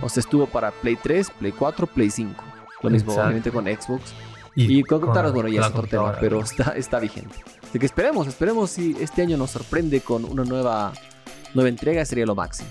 O 0.00 0.08
sea, 0.08 0.20
estuvo 0.20 0.46
para 0.46 0.70
Play 0.70 0.96
3, 0.96 1.30
Play 1.38 1.52
4, 1.52 1.86
Play 1.86 2.10
5. 2.10 2.42
Lo 2.82 2.90
mismo, 2.90 3.12
obviamente, 3.12 3.50
con 3.50 3.66
Xbox. 3.66 4.12
Y, 4.54 4.82
con 4.82 5.00
computadoras, 5.00 5.32
bueno, 5.32 5.48
ya 5.48 5.60
es 5.60 5.66
otro 5.68 5.86
tema, 5.86 6.16
pero 6.20 6.40
está, 6.40 6.72
está 6.76 6.98
vigente. 6.98 7.36
Así 7.62 7.78
que 7.78 7.86
esperemos, 7.86 8.26
esperemos 8.26 8.70
si 8.70 8.96
este 9.00 9.22
año 9.22 9.36
nos 9.36 9.50
sorprende 9.50 10.00
con 10.00 10.24
una 10.24 10.44
nueva, 10.44 10.92
nueva 11.54 11.68
entrega, 11.68 12.04
sería 12.04 12.26
lo 12.26 12.34
máximo. 12.34 12.68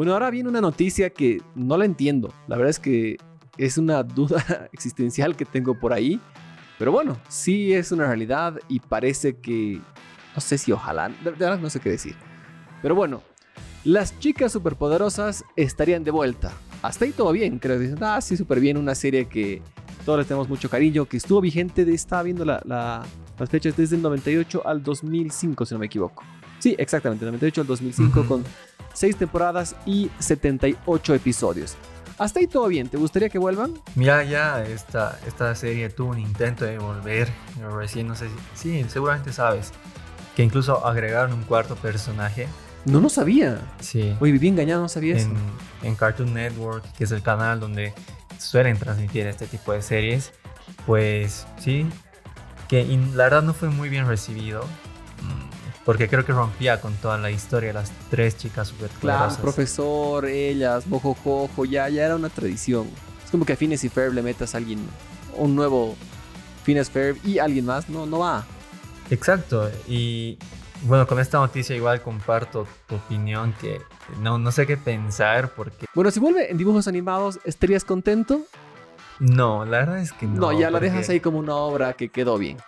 Bueno, 0.00 0.14
ahora 0.14 0.30
viene 0.30 0.48
una 0.48 0.62
noticia 0.62 1.10
que 1.10 1.42
no 1.54 1.76
la 1.76 1.84
entiendo. 1.84 2.32
La 2.48 2.56
verdad 2.56 2.70
es 2.70 2.78
que 2.78 3.18
es 3.58 3.76
una 3.76 4.02
duda 4.02 4.70
existencial 4.72 5.36
que 5.36 5.44
tengo 5.44 5.78
por 5.78 5.92
ahí. 5.92 6.18
Pero 6.78 6.90
bueno, 6.90 7.20
sí 7.28 7.74
es 7.74 7.92
una 7.92 8.06
realidad 8.06 8.58
y 8.66 8.80
parece 8.80 9.36
que... 9.36 9.78
No 10.34 10.40
sé 10.40 10.56
si 10.56 10.72
ojalá, 10.72 11.10
de 11.10 11.30
verdad 11.32 11.58
no 11.58 11.68
sé 11.68 11.80
qué 11.80 11.90
decir. 11.90 12.16
Pero 12.80 12.94
bueno, 12.94 13.22
las 13.84 14.18
chicas 14.18 14.52
superpoderosas 14.52 15.44
estarían 15.54 16.02
de 16.02 16.12
vuelta. 16.12 16.50
Hasta 16.80 17.04
ahí 17.04 17.10
todo 17.10 17.30
bien, 17.32 17.58
creo. 17.58 17.78
Dicen, 17.78 17.98
ah, 18.00 18.22
sí, 18.22 18.38
súper 18.38 18.58
bien. 18.58 18.78
Una 18.78 18.94
serie 18.94 19.26
que 19.28 19.60
todos 20.06 20.20
le 20.20 20.24
tenemos 20.24 20.48
mucho 20.48 20.70
cariño, 20.70 21.04
que 21.04 21.18
estuvo 21.18 21.42
vigente, 21.42 21.84
de, 21.84 21.92
estaba 21.92 22.22
viendo 22.22 22.46
las 22.46 23.06
fechas 23.50 23.76
desde 23.76 23.96
el 23.96 24.02
98 24.02 24.62
al 24.66 24.82
2005, 24.82 25.66
si 25.66 25.74
no 25.74 25.78
me 25.78 25.84
equivoco. 25.84 26.22
Sí, 26.58 26.74
exactamente, 26.78 27.26
98 27.26 27.60
al 27.60 27.66
2005 27.66 28.24
con 28.26 28.44
6 28.92 29.16
temporadas 29.16 29.76
y 29.86 30.10
78 30.18 31.14
episodios. 31.14 31.76
Hasta 32.18 32.40
ahí 32.40 32.46
todo 32.46 32.68
bien, 32.68 32.88
¿te 32.88 32.98
gustaría 32.98 33.30
que 33.30 33.38
vuelvan? 33.38 33.80
Mira, 33.94 34.22
ya 34.24 34.62
esta, 34.62 35.18
esta 35.26 35.54
serie 35.54 35.88
tuvo 35.88 36.10
un 36.10 36.18
intento 36.18 36.66
de 36.66 36.78
volver, 36.78 37.28
recién 37.72 38.08
no 38.08 38.14
sé 38.14 38.28
si... 38.28 38.34
Sí, 38.54 38.86
seguramente 38.90 39.32
sabes, 39.32 39.72
que 40.36 40.42
incluso 40.42 40.86
agregaron 40.86 41.32
un 41.32 41.44
cuarto 41.44 41.76
personaje. 41.76 42.46
No 42.84 43.00
lo 43.00 43.08
sabía. 43.08 43.60
Sí. 43.80 44.14
Oye, 44.20 44.32
viví 44.32 44.48
engañado, 44.48 44.82
no 44.82 44.88
sabía 44.90 45.18
en, 45.18 45.34
En 45.82 45.94
Cartoon 45.94 46.34
Network, 46.34 46.84
que 46.92 47.04
es 47.04 47.12
el 47.12 47.22
canal 47.22 47.58
donde 47.58 47.94
suelen 48.38 48.78
transmitir 48.78 49.26
este 49.26 49.46
tipo 49.46 49.72
de 49.72 49.80
series, 49.80 50.32
pues 50.84 51.46
sí, 51.58 51.86
que 52.68 52.84
la 53.14 53.24
verdad 53.24 53.42
no 53.42 53.54
fue 53.54 53.68
muy 53.70 53.88
bien 53.88 54.06
recibido. 54.06 54.64
Porque 55.90 56.08
creo 56.08 56.24
que 56.24 56.30
rompía 56.32 56.80
con 56.80 56.94
toda 56.94 57.18
la 57.18 57.32
historia, 57.32 57.72
las 57.72 57.90
tres 58.10 58.36
chicas 58.36 58.68
super 58.68 58.88
Claro, 59.00 59.34
profesor, 59.42 60.24
ellas, 60.26 60.86
mojojojo, 60.86 61.64
ya, 61.64 61.88
ya 61.88 62.04
era 62.06 62.14
una 62.14 62.28
tradición. 62.28 62.88
Es 63.24 63.30
como 63.32 63.44
que 63.44 63.54
a 63.54 63.56
Fines 63.56 63.82
y 63.82 63.88
Ferb 63.88 64.12
le 64.14 64.22
metas 64.22 64.54
a 64.54 64.58
alguien, 64.58 64.78
un 65.36 65.56
nuevo 65.56 65.96
Fines 66.62 66.88
Ferb 66.90 67.16
y 67.24 67.40
alguien 67.40 67.66
más, 67.66 67.88
no, 67.88 68.06
no 68.06 68.20
va. 68.20 68.44
Exacto, 69.10 69.68
y 69.88 70.38
Bueno, 70.82 71.08
con 71.08 71.18
esta 71.18 71.38
noticia 71.38 71.74
igual 71.74 72.00
comparto 72.02 72.68
tu 72.86 72.94
opinión 72.94 73.52
que 73.60 73.82
no, 74.20 74.38
no 74.38 74.52
sé 74.52 74.68
qué 74.68 74.76
pensar 74.76 75.50
porque... 75.56 75.86
Bueno, 75.92 76.12
si 76.12 76.20
vuelve 76.20 76.52
en 76.52 76.56
dibujos 76.56 76.86
animados, 76.86 77.40
¿estarías 77.44 77.82
contento? 77.84 78.42
No, 79.18 79.64
la 79.64 79.78
verdad 79.78 79.98
es 79.98 80.12
que 80.12 80.26
no. 80.26 80.36
No, 80.36 80.52
ya 80.52 80.70
la 80.70 80.78
porque- 80.78 80.90
dejas 80.92 81.08
ahí 81.08 81.18
como 81.18 81.38
una 81.40 81.56
obra 81.56 81.94
que 81.94 82.10
quedó 82.10 82.38
bien. 82.38 82.58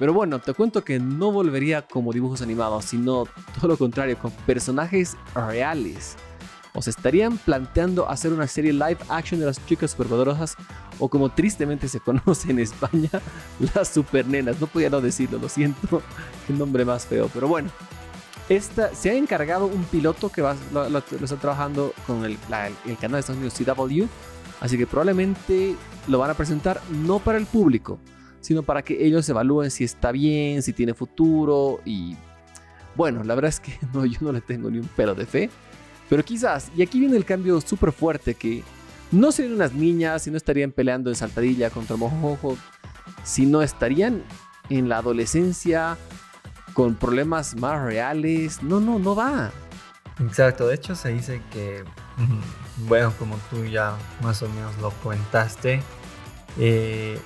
Pero 0.00 0.14
bueno, 0.14 0.38
te 0.38 0.54
cuento 0.54 0.82
que 0.82 0.98
no 0.98 1.30
volvería 1.30 1.82
como 1.82 2.10
dibujos 2.10 2.40
animados, 2.40 2.86
sino 2.86 3.26
todo 3.54 3.68
lo 3.68 3.76
contrario, 3.76 4.16
con 4.16 4.30
personajes 4.30 5.14
reales. 5.34 6.16
O 6.72 6.80
se 6.80 6.88
estarían 6.88 7.36
planteando 7.36 8.08
hacer 8.08 8.32
una 8.32 8.46
serie 8.46 8.72
live 8.72 8.96
action 9.10 9.38
de 9.40 9.44
las 9.44 9.64
chicas 9.66 9.90
superpoderosas, 9.90 10.56
o 10.98 11.10
como 11.10 11.28
tristemente 11.28 11.86
se 11.86 12.00
conoce 12.00 12.50
en 12.50 12.60
España, 12.60 13.10
las 13.74 13.88
supernenas. 13.88 14.58
No 14.58 14.68
podía 14.68 14.88
no 14.88 15.02
decirlo, 15.02 15.38
lo 15.38 15.50
siento, 15.50 16.00
qué 16.46 16.54
nombre 16.54 16.86
más 16.86 17.04
feo. 17.04 17.28
Pero 17.34 17.46
bueno, 17.46 17.68
esta, 18.48 18.94
se 18.94 19.10
ha 19.10 19.14
encargado 19.14 19.66
un 19.66 19.84
piloto 19.84 20.30
que 20.30 20.40
va, 20.40 20.56
lo, 20.72 20.96
está 20.96 21.36
trabajando 21.36 21.92
con 22.06 22.24
el, 22.24 22.38
el 22.86 22.96
canal 22.96 23.12
de 23.12 23.20
Estados 23.20 23.36
Unidos 23.36 23.52
CW, 23.54 24.04
así 24.60 24.78
que 24.78 24.86
probablemente 24.86 25.76
lo 26.08 26.18
van 26.20 26.30
a 26.30 26.34
presentar 26.34 26.80
no 26.88 27.18
para 27.18 27.36
el 27.36 27.44
público, 27.44 27.98
sino 28.40 28.62
para 28.62 28.82
que 28.82 29.04
ellos 29.04 29.28
evalúen 29.28 29.70
si 29.70 29.84
está 29.84 30.12
bien, 30.12 30.62
si 30.62 30.72
tiene 30.72 30.94
futuro 30.94 31.80
y 31.84 32.16
bueno, 32.96 33.22
la 33.24 33.34
verdad 33.34 33.50
es 33.50 33.60
que 33.60 33.78
no, 33.92 34.04
yo 34.04 34.18
no 34.20 34.32
le 34.32 34.40
tengo 34.40 34.70
ni 34.70 34.78
un 34.78 34.88
pelo 34.88 35.14
de 35.14 35.26
fe, 35.26 35.50
pero 36.08 36.24
quizás, 36.24 36.70
y 36.76 36.82
aquí 36.82 36.98
viene 36.98 37.16
el 37.16 37.24
cambio 37.24 37.60
súper 37.60 37.92
fuerte 37.92 38.34
que 38.34 38.62
no 39.12 39.32
serían 39.32 39.54
unas 39.54 39.72
niñas, 39.72 40.22
si 40.22 40.30
no 40.30 40.36
estarían 40.36 40.72
peleando 40.72 41.10
en 41.10 41.16
saltadilla 41.16 41.70
contra 41.70 41.96
Mojojojo, 41.96 42.56
sino 43.24 43.62
estarían 43.62 44.22
en 44.68 44.88
la 44.88 44.98
adolescencia 44.98 45.96
con 46.74 46.94
problemas 46.94 47.56
más 47.56 47.82
reales, 47.82 48.62
no, 48.62 48.80
no, 48.80 48.98
no 48.98 49.14
va. 49.16 49.50
Exacto, 50.20 50.68
de 50.68 50.74
hecho 50.74 50.94
se 50.94 51.08
dice 51.10 51.42
que, 51.52 51.82
bueno, 52.86 53.12
como 53.18 53.36
tú 53.50 53.64
ya 53.64 53.96
más 54.22 54.42
o 54.42 54.48
menos 54.48 54.76
lo 54.78 54.90
comentaste, 55.02 55.82
eh, 56.58 57.18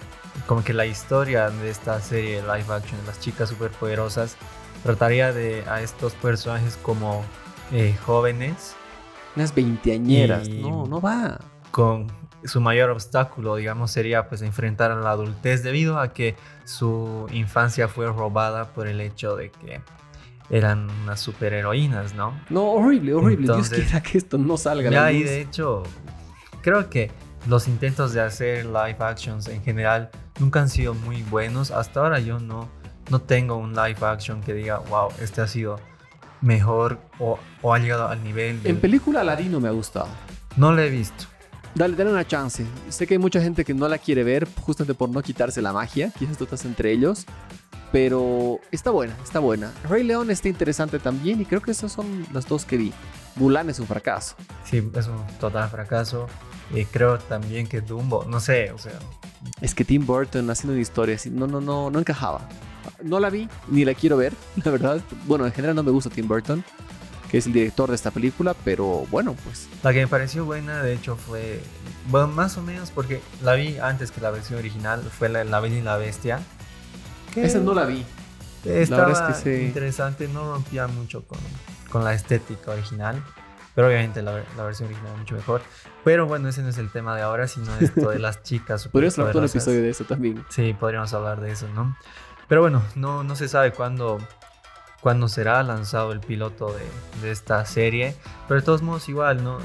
como 0.47 0.63
que 0.65 0.73
la 0.73 0.87
historia 0.87 1.51
de 1.51 1.71
esta 1.71 2.01
serie 2.01 2.43
live 2.43 2.73
action 2.73 3.01
de 3.01 3.07
las 3.07 3.21
chicas 3.21 3.49
superpoderosas 3.49 4.37
trataría 4.83 5.33
de 5.33 5.65
a 5.69 5.81
estos 5.81 6.13
personajes 6.15 6.79
como 6.83 7.25
eh, 7.73 7.97
jóvenes 8.05 8.75
Unas 9.37 9.55
veinteañeras, 9.55 10.49
no, 10.49 10.87
no 10.87 11.01
va. 11.01 11.41
con 11.71 12.07
su 12.45 12.61
mayor 12.61 12.91
obstáculo, 12.91 13.57
digamos, 13.57 13.91
sería 13.91 14.29
pues 14.29 14.43
enfrentar 14.43 14.91
a 14.91 14.97
la 14.97 15.13
adultez 15.13 15.63
debido 15.63 15.99
a 15.99 16.13
que 16.13 16.37
su 16.65 17.27
infancia 17.33 17.89
fue 17.89 18.07
robada 18.07 18.75
por 18.75 18.87
el 18.87 19.01
hecho 19.01 19.35
de 19.35 19.51
que 19.51 19.81
eran 20.51 20.91
unas 21.05 21.21
superheroínas, 21.21 22.15
¿no? 22.15 22.39
No, 22.51 22.73
horrible, 22.73 23.15
horrible. 23.15 23.47
Dios 23.47 23.71
quiera 23.71 24.03
que 24.03 24.19
esto 24.19 24.37
no 24.37 24.59
salga 24.59 24.91
Ya, 24.91 25.11
y 25.11 25.23
de 25.23 25.41
hecho, 25.41 25.85
creo 26.61 26.91
que 26.91 27.11
los 27.49 27.67
intentos 27.67 28.13
de 28.13 28.21
hacer 28.21 28.67
live 28.67 28.97
actions 29.01 29.49
en 29.49 29.63
general 29.63 30.11
nunca 30.41 30.61
han 30.61 30.69
sido 30.69 30.95
muy 30.95 31.23
buenos. 31.23 31.71
Hasta 31.71 32.01
ahora 32.01 32.21
yo 32.21 32.39
no, 32.39 32.69
no 33.11 33.21
tengo 33.21 33.57
un 33.57 33.75
live 33.75 33.99
action 34.03 34.43
que 34.43 34.55
diga, 34.55 34.79
wow, 34.79 35.09
este 35.21 35.41
ha 35.41 35.47
sido 35.47 35.81
mejor 36.41 36.99
o, 37.19 37.39
o 37.63 37.75
ha 37.75 37.79
llegado 37.79 38.09
al 38.09 38.23
nivel. 38.23 38.57
En 38.57 38.63
del-". 38.63 38.77
película 38.77 39.25
Ladino 39.25 39.61
me 39.61 39.69
ha 39.69 39.73
gustado. 39.73 40.09
No 40.57 40.73
lo 40.73 40.83
he 40.83 40.91
visto. 40.91 41.25
Dale, 41.75 41.97
dale 41.97 42.11
una 42.11 42.27
chance. 42.27 42.65
Sé 42.89 43.07
que 43.07 43.15
hay 43.15 43.19
mucha 43.19 43.41
gente 43.41 43.65
que 43.65 43.75
no 43.75 43.89
la 43.89 43.99
quiere 43.99 44.23
ver 44.23 44.47
justamente 44.61 44.95
por 44.95 45.09
no 45.09 45.21
quitarse 45.23 45.61
la 45.61 45.73
magia. 45.73 46.13
Quizás 46.17 46.39
tú 46.39 46.45
estás 46.45 46.65
entre 46.65 46.93
ellos. 46.93 47.27
Pero 47.91 48.59
está 48.73 48.91
buena, 48.91 49.17
está 49.23 49.39
buena. 49.39 49.73
Rey 49.89 50.03
León 50.03 50.31
está 50.31 50.49
interesante 50.49 50.99
también 50.99 51.41
y 51.41 51.45
creo 51.45 51.61
que 51.61 51.71
esos 51.71 51.93
son 51.93 52.27
los 52.33 52.47
dos 52.47 52.65
que 52.65 52.77
vi. 52.77 52.93
Mulan 53.37 53.71
es 53.71 53.79
un 53.79 53.87
fracaso. 53.87 54.35
Sí, 54.65 54.83
es 54.95 55.07
un 55.07 55.25
total 55.39 55.69
fracaso. 55.69 56.27
Y 56.73 56.85
creo 56.87 57.19
también 57.19 57.69
que 57.69 57.81
Dumbo, 57.81 58.25
no 58.25 58.41
sé, 58.41 58.73
o 58.73 58.79
sea, 58.79 58.99
Es 59.61 59.75
que 59.75 59.85
Tim 59.85 60.05
Burton 60.05 60.49
haciendo 60.51 60.73
una 60.73 60.83
historia 60.83 61.17
así, 61.17 61.31
no, 61.31 61.47
no, 61.47 61.61
no, 61.61 61.91
no 61.91 61.99
encajaba. 61.99 62.49
No 63.03 63.21
la 63.21 63.31
vi, 63.31 63.49
ni 63.69 63.85
la 63.85 63.95
quiero 63.95 64.17
ver, 64.17 64.33
la 64.65 64.71
verdad. 64.71 65.01
Bueno, 65.27 65.47
en 65.47 65.53
general 65.53 65.77
no 65.77 65.83
me 65.83 65.91
gusta 65.91 66.11
Tim 66.11 66.29
Burton, 66.29 66.65
que 67.31 67.39
es 67.39 67.47
el 67.47 67.53
director 67.53 67.89
de 67.89 67.97
esta 67.97 68.11
película, 68.11 68.55
pero 68.65 69.07
bueno, 69.11 69.35
pues 69.45 69.69
la 69.83 69.93
que 69.93 70.01
me 70.01 70.07
pareció 70.09 70.45
buena, 70.45 70.83
de 70.83 70.95
hecho, 70.95 71.17
fue, 71.17 71.61
bueno, 72.09 72.29
más 72.29 72.57
o 72.57 72.63
menos 72.63 72.91
porque 72.91 73.21
la 73.43 73.55
vi 73.55 73.79
antes 73.79 74.11
que 74.11 74.21
la 74.21 74.31
versión 74.31 74.59
original, 74.59 75.03
fue 75.03 75.29
la, 75.29 75.45
la 75.45 75.61
Bella 75.61 75.79
y 75.79 75.83
la 75.83 75.97
Bestia. 75.97 76.41
que 77.33 77.45
esa 77.45 77.59
no 77.59 77.75
la 77.75 77.85
vi. 77.85 78.05
Estaba 78.65 79.09
verdad 79.09 79.31
es 79.31 79.43
que 79.43 79.59
sí. 79.59 79.65
interesante, 79.67 80.27
no 80.27 80.53
rompía 80.55 80.87
mucho 80.87 81.27
con, 81.27 81.39
con 81.91 82.03
la 82.03 82.15
estética 82.15 82.71
original, 82.71 83.23
pero 83.75 83.89
obviamente 83.89 84.23
la, 84.23 84.43
la 84.57 84.65
versión 84.65 84.89
original 84.89 85.13
es 85.13 85.19
mucho 85.19 85.35
mejor. 85.35 85.63
Pero 86.05 86.27
bueno, 86.27 86.49
ese 86.49 86.63
no 86.63 86.69
es 86.69 86.79
el 86.79 86.91
tema 86.91 87.17
de 87.17 87.23
ahora, 87.23 87.49
sino 87.49 87.75
esto 87.77 88.11
de 88.11 88.19
las 88.19 88.43
chicas 88.43 88.89
Podrías 88.93 89.19
hablar 89.19 89.37
un 89.37 89.45
episodio 89.45 89.83
de 89.83 89.91
eso 89.91 90.05
también. 90.05 90.45
Sí, 90.49 90.75
podríamos 90.79 91.13
hablar 91.15 91.41
de 91.41 91.51
eso, 91.51 91.67
¿no? 91.75 91.97
Pero 92.47 92.61
bueno, 92.61 92.83
no, 92.95 93.25
no 93.25 93.37
se 93.37 93.49
sabe 93.49 93.73
cuándo, 93.73 94.19
cuándo 95.01 95.29
será 95.29 95.63
lanzado 95.63 96.13
el 96.13 96.21
piloto 96.21 96.73
de, 96.73 96.85
de 97.23 97.33
esta 97.33 97.65
serie. 97.65 98.15
Pero 98.47 98.61
de 98.61 98.67
todos 98.67 98.83
modos, 98.83 99.09
igual, 99.09 99.43
no, 99.43 99.59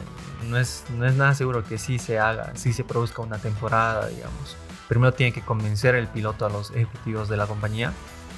no, 0.48 0.58
es, 0.58 0.86
no 0.98 1.06
es 1.06 1.13
nada 1.16 1.36
seguro 1.36 1.63
que 1.63 1.78
sí 1.78 2.00
se 2.00 2.20
haga, 2.20 2.56
sí 2.56 2.74
se 2.74 2.84
produzca 2.84 3.22
una 3.22 3.38
temporada, 3.38 4.08
digamos. 4.08 4.58
Primero 4.88 5.13
tiene 5.13 5.34
que 5.34 5.42
convencer 5.42 5.94
el 5.94 6.08
piloto 6.08 6.46
a 6.46 6.50
los 6.50 6.72
ejecutivos 6.72 7.30
de 7.30 7.38
la 7.38 7.46
compañía. 7.46 7.94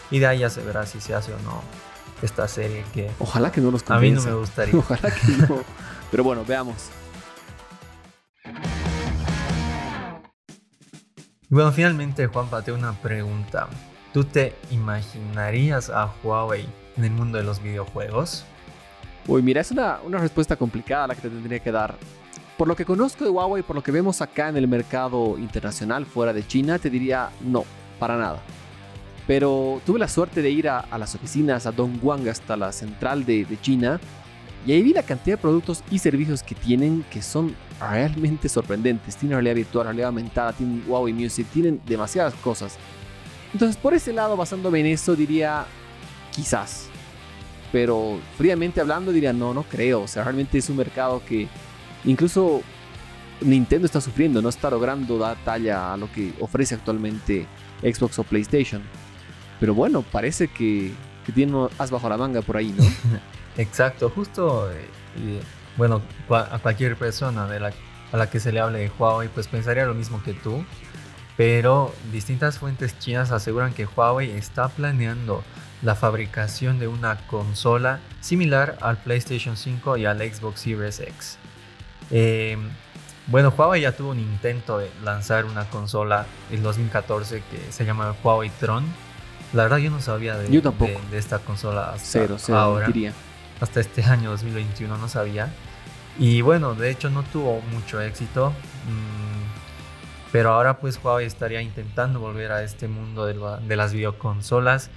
Y 0.09 0.19
de 0.19 0.27
ahí 0.27 0.39
ya 0.39 0.49
se 0.49 0.61
verá 0.61 0.85
si 0.85 0.99
se 0.99 1.15
hace 1.15 1.33
o 1.33 1.39
no 1.39 1.61
esta 2.21 2.47
serie 2.47 2.83
que 2.93 3.09
Ojalá 3.19 3.51
que 3.51 3.61
no 3.61 3.71
nos 3.71 3.89
a 3.89 3.99
mí 3.99 4.11
no 4.11 4.17
convenza. 4.17 4.29
me 4.29 4.35
gustaría. 4.35 4.75
Ojalá 4.77 5.11
que 5.11 5.27
no. 5.47 5.63
Pero 6.11 6.23
bueno, 6.23 6.43
veamos. 6.45 6.89
Bueno, 11.49 11.71
finalmente, 11.71 12.27
Juanpa, 12.27 12.61
te 12.61 12.71
una 12.71 12.93
pregunta. 12.93 13.67
¿Tú 14.13 14.23
te 14.23 14.55
imaginarías 14.71 15.89
a 15.89 16.13
Huawei 16.23 16.65
en 16.97 17.03
el 17.03 17.11
mundo 17.11 17.37
de 17.37 17.43
los 17.43 17.61
videojuegos? 17.61 18.45
Uy, 19.27 19.41
mira, 19.41 19.61
es 19.61 19.71
una, 19.71 19.99
una 20.03 20.17
respuesta 20.17 20.55
complicada 20.55 21.07
la 21.07 21.15
que 21.15 21.21
te 21.21 21.29
tendría 21.29 21.59
que 21.59 21.71
dar. 21.71 21.95
Por 22.57 22.67
lo 22.67 22.75
que 22.75 22.85
conozco 22.85 23.23
de 23.23 23.29
Huawei, 23.29 23.63
por 23.63 23.75
lo 23.75 23.83
que 23.83 23.91
vemos 23.91 24.21
acá 24.21 24.49
en 24.49 24.57
el 24.57 24.67
mercado 24.67 25.37
internacional 25.37 26.05
fuera 26.05 26.33
de 26.33 26.45
China, 26.45 26.79
te 26.79 26.89
diría 26.89 27.29
no, 27.41 27.65
para 27.99 28.17
nada. 28.17 28.39
Pero 29.27 29.81
tuve 29.85 29.99
la 29.99 30.07
suerte 30.07 30.41
de 30.41 30.49
ir 30.49 30.67
a, 30.67 30.85
las 30.97 31.15
oficinas, 31.15 31.65
a 31.65 31.71
Dongguan, 31.71 32.27
hasta 32.27 32.57
la 32.57 32.71
central 32.71 33.25
de, 33.25 33.45
de 33.45 33.61
China, 33.61 33.99
y 34.65 34.73
ahí 34.73 34.83
vi 34.83 34.93
la 34.93 35.03
cantidad 35.03 35.37
de 35.37 35.41
productos 35.41 35.83
y 35.89 35.97
servicios 35.97 36.43
que 36.43 36.53
tienen 36.53 37.03
que 37.09 37.21
son 37.21 37.55
realmente 37.79 38.47
sorprendentes. 38.47 39.15
Tienen 39.15 39.37
realidad 39.37 39.55
virtual, 39.55 39.85
realidad 39.85 40.09
aumentada, 40.09 40.53
tienen 40.53 40.83
Huawei 40.87 41.13
Music, 41.13 41.47
tienen 41.51 41.81
demasiadas 41.85 42.35
cosas. 42.35 42.77
Entonces, 43.53 43.75
por 43.75 43.93
ese 43.93 44.13
lado, 44.13 44.37
basándome 44.37 44.79
en 44.81 44.85
eso, 44.87 45.15
diría 45.15 45.65
quizás. 46.31 46.87
Pero 47.71 48.19
fríamente 48.37 48.81
hablando, 48.81 49.11
diría 49.11 49.33
no, 49.33 49.53
no 49.53 49.63
creo. 49.63 50.01
O 50.01 50.07
sea, 50.07 50.23
realmente 50.23 50.59
es 50.59 50.69
un 50.69 50.77
mercado 50.77 51.23
que 51.27 51.47
incluso 52.05 52.61
Nintendo 53.41 53.87
está 53.87 53.99
sufriendo, 53.99 54.43
no 54.43 54.49
está 54.49 54.69
logrando 54.69 55.17
dar 55.17 55.37
talla 55.43 55.93
a 55.93 55.97
lo 55.97 56.11
que 56.11 56.33
ofrece 56.39 56.75
actualmente 56.75 57.47
Xbox 57.81 58.19
o 58.19 58.23
PlayStation. 58.23 58.83
Pero 59.61 59.73
bueno, 59.73 60.01
parece 60.01 60.49
que, 60.49 60.91
que 61.25 61.31
tiene 61.31 61.69
as 61.77 61.89
bajo 61.89 62.09
la 62.09 62.17
manga 62.17 62.41
por 62.41 62.57
ahí, 62.57 62.75
¿no? 62.77 62.83
Exacto, 63.57 64.09
justo, 64.09 64.69
eh, 64.71 65.41
bueno, 65.77 66.01
a 66.29 66.59
cualquier 66.59 66.97
persona 66.97 67.47
de 67.47 67.61
la, 67.61 67.71
a 68.11 68.17
la 68.17 68.29
que 68.29 68.41
se 68.41 68.51
le 68.51 68.59
hable 68.59 68.79
de 68.79 68.91
Huawei, 68.97 69.29
pues 69.29 69.47
pensaría 69.47 69.85
lo 69.85 69.93
mismo 69.93 70.21
que 70.23 70.33
tú, 70.33 70.65
pero 71.37 71.93
distintas 72.11 72.57
fuentes 72.57 72.97
chinas 72.99 73.31
aseguran 73.31 73.73
que 73.73 73.85
Huawei 73.85 74.31
está 74.31 74.67
planeando 74.67 75.43
la 75.81 75.95
fabricación 75.95 76.79
de 76.79 76.87
una 76.87 77.17
consola 77.27 77.99
similar 78.19 78.77
al 78.81 78.97
PlayStation 78.97 79.55
5 79.57 79.97
y 79.97 80.05
al 80.05 80.19
Xbox 80.19 80.61
Series 80.61 80.99
X. 80.99 81.37
Eh, 82.09 82.57
bueno, 83.27 83.53
Huawei 83.55 83.81
ya 83.81 83.91
tuvo 83.91 84.09
un 84.09 84.19
intento 84.19 84.79
de 84.79 84.89
lanzar 85.03 85.45
una 85.45 85.65
consola 85.69 86.25
en 86.51 86.63
2014 86.63 87.43
que 87.49 87.71
se 87.71 87.85
llama 87.85 88.15
Huawei 88.23 88.49
Tron. 88.59 88.83
La 89.53 89.63
verdad 89.63 89.77
yo 89.77 89.91
no 89.91 89.99
sabía 90.01 90.37
de, 90.37 90.49
Yo 90.49 90.61
de- 90.61 90.97
de 91.11 91.17
esta 91.17 91.39
consola 91.39 91.91
hasta 91.91 92.05
Cero, 92.05 92.35
cero, 92.39 92.57
ahora 92.57 92.87
diría. 92.87 93.13
hasta 93.59 93.79
este 93.81 94.03
año 94.03 94.29
2021, 94.31 94.97
no 94.97 95.07
sabía. 95.09 95.49
Y 96.17 96.41
bueno, 96.41 96.73
de 96.75 96.89
hecho 96.89 97.09
no 97.09 97.23
tuvo 97.23 97.61
mucho 97.73 97.99
éxito. 98.01 98.49
mm, 98.87 100.31
pero 100.31 100.53
ahora 100.53 100.79
pues 100.79 100.97
Huawei 101.03 101.25
estaría 101.25 101.61
intentando 101.61 102.19
volver 102.21 102.51
a 102.53 102.63
este 102.63 102.87
mundo 102.87 103.25
de, 103.25 103.33
la- 103.35 103.57
de 103.57 103.75
las 103.75 103.91
videoconsolas 103.93 104.89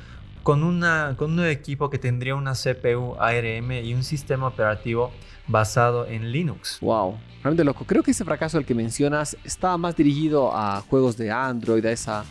con, 0.44 0.62
una, 0.62 1.14
con 1.18 1.32
un 1.38 1.44
equipo 1.46 1.90
que 1.90 1.99
tendría 1.99 2.34
una 2.37 2.52
CPU 2.54 3.16
ARM 3.18 3.73
y 3.73 3.94
un 3.94 4.04
sistema 4.04 4.46
operativo 4.46 5.11
basado 5.49 6.06
en 6.06 6.30
Linux. 6.30 6.78
Wow, 6.80 7.18
realmente 7.42 7.64
loco. 7.64 7.84
Creo 7.84 8.02
que 8.04 8.12
ese 8.12 8.25
fracaso 8.25 8.58
del 8.58 8.64
que 8.66 8.75
mencionas 8.75 9.37
estaba 9.42 9.76
más 9.76 9.96
dirigido 9.96 10.54
a 10.56 10.80
juegos 10.88 11.16
de 11.16 11.30
Android, 11.32 11.84
a 11.84 11.90
esa 11.90 12.25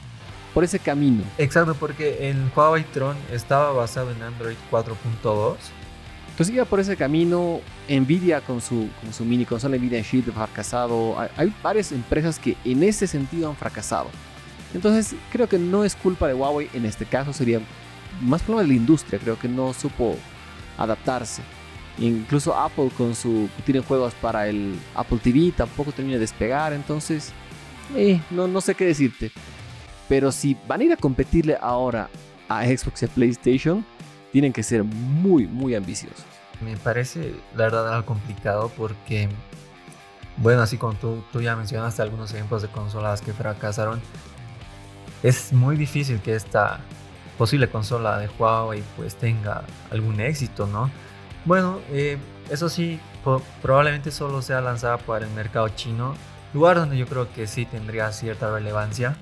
por 0.54 0.64
ese 0.64 0.80
camino. 0.80 1.24
Exacto, 1.38 1.76
porque 1.76 2.30
el 2.30 2.38
Huawei 2.56 2.84
Tron 2.84 3.18
estaba 3.32 3.72
basado 3.72 4.12
en 4.12 4.22
Android 4.22 4.56
4.2. 4.72 5.56
Entonces 6.30 6.56
iba 6.56 6.66
por 6.66 6.80
ese 6.80 6.96
camino. 6.96 7.62
Nvidia 7.88 8.42
con 8.42 8.62
su, 8.62 8.88
con 9.02 9.14
su 9.14 9.26
mini 9.26 9.46
consola 9.46 9.78
Nvidia 9.78 10.02
Shield 10.02 10.34
fracasado. 10.34 11.20
Hay, 11.20 11.30
hay 11.38 11.54
varias 11.62 11.92
empresas 11.92 12.40
que 12.40 12.56
en 12.66 12.84
ese 12.84 13.08
sentido 13.08 13.50
han 13.50 13.56
fracasado. 13.56 14.10
Entonces 14.74 15.16
creo 15.32 15.48
que 15.48 15.60
no 15.60 15.84
es 15.84 15.96
culpa 15.96 16.28
de 16.28 16.34
Huawei. 16.34 16.70
En 16.74 16.86
este 16.86 17.06
caso 17.06 17.34
sería 17.34 17.60
más 18.22 18.42
problema 18.42 18.64
de 18.64 18.70
la 18.70 18.74
industria. 18.76 19.20
Creo 19.20 19.38
que 19.38 19.48
no 19.48 19.74
supo 19.74 20.18
adaptarse. 20.78 21.42
Incluso 22.00 22.58
Apple 22.58 22.90
con 22.98 23.14
su 23.14 23.48
tiene 23.66 23.82
juegos 23.82 24.16
para 24.16 24.48
el 24.48 24.76
Apple 24.96 25.20
TV 25.22 25.52
tampoco 25.56 25.92
termina 25.92 26.16
de 26.16 26.22
despegar. 26.22 26.74
Entonces 26.74 27.32
eh, 27.96 28.20
no, 28.32 28.48
no 28.48 28.62
sé 28.62 28.76
qué 28.76 28.86
decirte. 28.86 29.32
Pero 30.14 30.32
si 30.32 30.56
van 30.68 30.80
a 30.80 30.84
ir 30.84 30.94
a 30.94 30.96
competirle 30.96 31.58
ahora 31.60 32.08
a 32.48 32.64
Xbox 32.66 33.02
y 33.02 33.06
a 33.06 33.08
PlayStation, 33.08 33.84
tienen 34.32 34.54
que 34.54 34.62
ser 34.62 34.84
muy, 34.84 35.48
muy 35.48 35.74
ambiciosos. 35.74 36.24
Me 36.62 36.78
parece, 36.78 37.34
la 37.56 37.64
verdad, 37.64 37.92
algo 37.92 38.06
complicado 38.06 38.72
porque, 38.78 39.28
bueno, 40.38 40.62
así 40.62 40.78
como 40.78 40.94
tú, 40.94 41.24
tú 41.32 41.42
ya 41.42 41.56
mencionaste 41.56 42.04
algunos 42.04 42.32
ejemplos 42.32 42.62
de 42.62 42.68
consolas 42.68 43.22
que 43.22 43.34
fracasaron, 43.34 44.00
es 45.24 45.52
muy 45.52 45.78
difícil 45.78 46.20
que 46.20 46.36
esta 46.36 46.80
posible 47.40 47.68
consola 47.68 48.20
de 48.20 48.30
Huawei 48.38 48.84
pues 48.96 49.16
tenga 49.16 49.64
algún 49.90 50.20
éxito, 50.20 50.68
¿no? 50.68 50.92
Bueno, 51.44 51.80
eh, 51.90 52.20
eso 52.52 52.70
sí, 52.70 53.00
probablemente 53.64 54.12
solo 54.12 54.44
sea 54.44 54.62
lanzada 54.62 55.00
para 55.00 55.26
el 55.26 55.32
mercado 55.32 55.70
chino, 55.70 56.14
lugar 56.54 56.78
donde 56.78 57.00
yo 57.00 57.08
creo 57.08 57.34
que 57.34 57.48
sí 57.48 57.66
tendría 57.66 58.12
cierta 58.12 58.52
relevancia, 58.52 59.18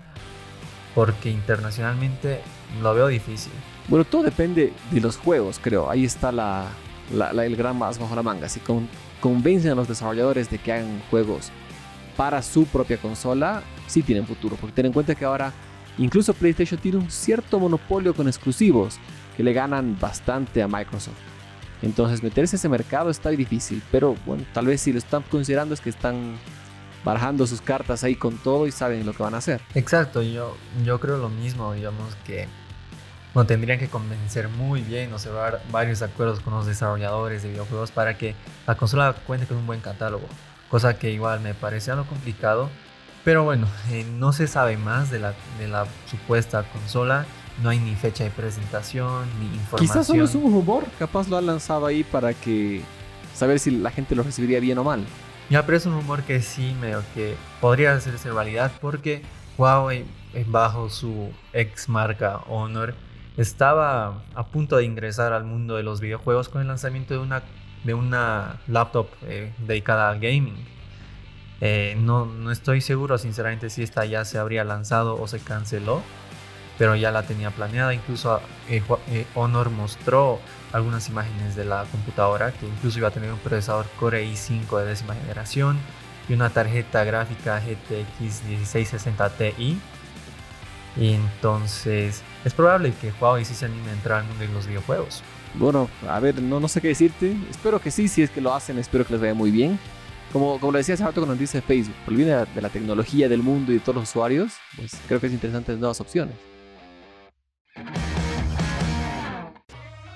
porque 0.96 1.30
internacionalmente 1.30 2.42
lo 2.82 2.94
veo 2.94 3.08
difícil. 3.08 3.52
Bueno, 3.88 4.06
todo 4.06 4.24
depende 4.24 4.74
de 4.92 5.02
los 5.02 5.18
juegos, 5.18 5.60
creo. 5.62 5.90
Ahí 5.90 6.06
está 6.06 6.32
la, 6.32 6.68
el 7.12 7.56
gran 7.56 7.78
más 7.78 8.00
bajo 8.00 8.16
la 8.16 8.24
manga. 8.24 8.50
Si 8.50 8.60
con, 8.60 8.88
convencen 9.20 9.72
a 9.72 9.76
los 9.76 9.88
desarrolladores 9.88 10.50
de 10.50 10.58
que 10.58 10.74
hagan 10.74 11.02
juegos 11.10 11.52
para 12.16 12.42
su 12.42 12.66
propia 12.66 12.98
consola, 12.98 13.64
sí 13.88 14.04
tienen 14.04 14.28
futuro. 14.28 14.56
Porque 14.60 14.76
ten 14.76 14.86
en 14.88 14.94
cuenta 14.94 15.16
que 15.16 15.26
ahora 15.26 15.52
incluso 15.98 16.34
PlayStation 16.34 16.80
tiene 16.80 16.98
un 16.98 17.10
cierto 17.10 17.60
monopolio 17.60 18.14
con 18.14 18.28
exclusivos 18.28 18.98
que 19.36 19.44
le 19.44 19.54
ganan 19.54 19.98
bastante 20.00 20.62
a 20.62 20.68
Microsoft. 20.68 21.18
Entonces 21.82 22.22
meterse 22.22 22.56
en 22.56 22.60
ese 22.60 22.70
mercado 22.70 23.10
está 23.10 23.30
difícil. 23.30 23.82
Pero 23.92 24.16
bueno, 24.26 24.44
tal 24.54 24.68
vez 24.68 24.82
si 24.82 24.92
lo 24.92 25.00
están 25.00 25.24
considerando 25.24 25.74
es 25.74 25.82
que 25.82 25.90
están 25.90 26.36
barajando 27.04 27.48
sus 27.48 27.62
cartas 27.62 28.04
ahí 28.04 28.16
con 28.16 28.38
todo 28.38 28.68
y 28.68 28.72
saben 28.72 29.06
lo 29.06 29.14
que 29.14 29.24
van 29.24 29.34
a 29.34 29.38
hacer. 29.38 29.62
Exacto, 29.76 30.22
yo, 30.22 30.56
yo 30.84 31.00
creo 31.00 31.18
lo 31.18 31.30
mismo, 31.30 31.74
digamos 31.74 32.16
que 32.26 32.48
no 33.34 33.46
tendrían 33.46 33.80
que 33.80 33.88
convencer 33.88 34.50
muy 34.50 34.82
bien 34.82 35.14
o 35.14 35.20
cerrar 35.20 35.62
varios 35.72 36.02
acuerdos 36.02 36.42
con 36.42 36.54
los 36.54 36.66
desarrolladores 36.66 37.44
de 37.44 37.50
videojuegos 37.50 37.92
para 37.92 38.18
que 38.18 38.36
la 38.68 38.76
consola 38.76 39.14
cuente 39.26 39.46
con 39.46 39.58
un 39.58 39.68
buen 39.68 39.80
catálogo, 39.80 40.26
cosa 40.70 40.98
que 40.98 41.12
igual 41.12 41.40
me 41.40 41.54
parece 41.54 41.92
algo 41.92 42.06
complicado, 42.06 42.70
pero 43.24 43.44
bueno, 43.44 43.68
eh, 43.92 44.06
no 44.18 44.34
se 44.34 44.48
sabe 44.48 44.78
más 44.78 45.12
de 45.12 45.20
la, 45.20 45.34
de 45.60 45.68
la 45.68 45.86
supuesta 46.10 46.64
consola. 46.64 47.26
No 47.62 47.70
hay 47.70 47.80
ni 47.80 47.96
fecha 47.96 48.24
de 48.24 48.32
presentación, 48.32 49.28
ni 49.40 49.46
información. 49.46 49.80
Quizás 49.80 50.08
solo 50.08 50.24
es 50.24 50.34
un 50.34 50.52
rumor, 50.52 50.86
capaz 50.98 51.28
lo 51.28 51.38
han 51.38 51.46
lanzado 51.46 51.86
ahí 51.86 52.04
para 52.04 52.34
que 52.34 52.82
saber 53.36 53.60
si 53.60 53.72
la 53.72 53.92
gente 53.92 54.16
lo 54.16 54.24
recibiría 54.24 54.60
bien 54.60 54.78
o 54.80 54.84
mal. 54.84 55.06
Ya, 55.52 55.66
pero 55.66 55.78
es 55.78 55.86
un 55.86 55.92
rumor 55.92 56.24
que 56.24 56.42
sí, 56.42 56.74
medio 56.80 57.04
que 57.14 57.36
podría 57.60 57.94
hacerse 57.94 58.32
realidad 58.32 58.72
porque 58.80 59.22
Huawei, 59.58 60.06
eh, 60.34 60.46
bajo 60.48 60.90
su 60.90 61.30
ex 61.52 61.90
marca 61.90 62.38
Honor, 62.48 62.96
estaba 63.36 64.24
a 64.34 64.46
punto 64.46 64.78
de 64.78 64.86
ingresar 64.86 65.34
al 65.34 65.44
mundo 65.44 65.76
de 65.76 65.84
los 65.84 66.00
videojuegos 66.00 66.48
con 66.48 66.62
el 66.62 66.70
lanzamiento 66.70 67.16
de 67.16 67.20
una, 67.20 67.44
de 67.84 67.94
una 67.94 68.62
laptop 68.70 69.08
eh, 69.24 69.52
dedicada 69.58 70.10
al 70.10 70.22
gaming. 70.22 70.56
Eh, 71.60 71.98
no, 72.00 72.26
no 72.26 72.50
estoy 72.50 72.80
seguro, 72.80 73.18
sinceramente, 73.18 73.70
si 73.70 73.84
esta 73.84 74.06
ya 74.06 74.24
se 74.24 74.38
habría 74.38 74.64
lanzado 74.64 75.22
o 75.22 75.28
se 75.28 75.40
canceló, 75.40 76.02
pero 76.78 76.96
ya 76.96 77.12
la 77.12 77.24
tenía 77.24 77.52
planeada. 77.52 77.94
Incluso 77.94 78.40
Honor 79.36 79.70
mostró 79.70 80.40
algunas 80.74 81.10
imágenes 81.10 81.56
de 81.56 81.66
la 81.66 81.86
computadora 81.92 82.52
que 82.52 82.66
incluso 82.66 83.00
iba 83.00 83.10
a 83.10 83.12
tener 83.12 83.32
un 83.32 83.40
procesador 83.40 83.86
Core 84.00 84.26
i5 84.26 84.80
de 84.80 84.86
décima 84.86 85.16
generación 85.16 85.78
y 86.30 86.34
una 86.34 86.50
tarjeta 86.50 87.04
gráfica 87.04 87.60
GTX 87.60 88.44
1660 88.48 89.30
Ti. 89.30 89.80
Y 90.98 91.14
entonces 91.14 92.22
es 92.44 92.54
probable 92.54 92.94
que 93.00 93.14
Huawei 93.20 93.46
sí 93.46 93.54
se 93.54 93.66
anime 93.66 93.90
a 93.90 93.94
entrar 93.94 94.20
al 94.20 94.26
mundo 94.26 94.42
de 94.46 94.54
los 94.54 94.68
videojuegos. 94.68 95.24
Bueno, 95.54 95.90
a 96.08 96.20
ver, 96.20 96.42
no, 96.42 96.60
no 96.60 96.68
sé 96.68 96.82
qué 96.82 96.90
decirte. 96.90 97.36
Espero 97.50 97.80
que 97.80 97.92
sí, 97.92 98.08
si 98.08 98.22
es 98.22 98.30
que 98.30 98.42
lo 98.42 98.54
hacen, 98.54 98.78
espero 98.78 99.06
que 99.06 99.14
les 99.14 99.22
vaya 99.22 99.34
muy 99.34 99.52
bien. 99.52 99.80
Como, 100.32 100.60
como 100.60 100.72
lo 100.72 100.78
decía 100.78 100.96
hace 100.96 101.04
rato 101.04 101.20
cuando 101.20 101.36
dice 101.36 101.62
Facebook, 101.62 101.96
por 102.06 102.14
el 102.14 102.18
bien 102.18 102.30
de 102.30 102.36
la, 102.36 102.46
de 102.46 102.62
la 102.62 102.70
tecnología, 102.70 103.28
del 103.28 103.44
mundo 103.44 103.72
y 103.72 103.76
de 103.76 103.82
todos 103.82 103.98
los 103.98 104.10
usuarios, 104.10 104.54
pues 104.78 104.92
creo 105.08 105.20
que 105.20 105.28
es 105.28 105.34
interesante 105.34 105.76
nuevas 105.76 106.00
opciones. 106.00 106.36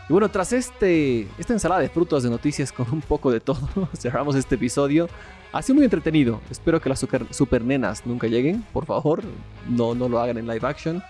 Y 0.08 0.13
bueno, 0.13 0.30
tras 0.30 0.54
este, 0.54 1.28
esta 1.38 1.54
ensalada 1.54 1.82
de 1.82 1.89
frutos 1.89 2.22
de 2.22 2.30
noticias 2.30 2.72
con 2.72 2.86
un 2.91 3.02
poco 3.02 3.32
de 3.32 3.39
todo, 3.39 3.68
cerramos 3.98 4.36
este 4.36 4.56
episodio. 4.56 5.10
Ha 5.52 5.62
sido 5.62 5.76
muy 5.76 5.86
entretenido. 5.86 6.41
Espero 6.52 6.80
que 6.80 6.89
las 6.89 7.00
super, 7.00 7.63
nenas 7.63 8.06
nunca 8.06 8.28
lleguen, 8.28 8.62
por 8.72 8.86
favor. 8.86 9.24
No, 9.68 9.96
no 9.96 10.08
lo 10.08 10.20
hagan 10.20 10.38
en 10.38 10.48
live 10.48 10.68
action. 10.68 11.02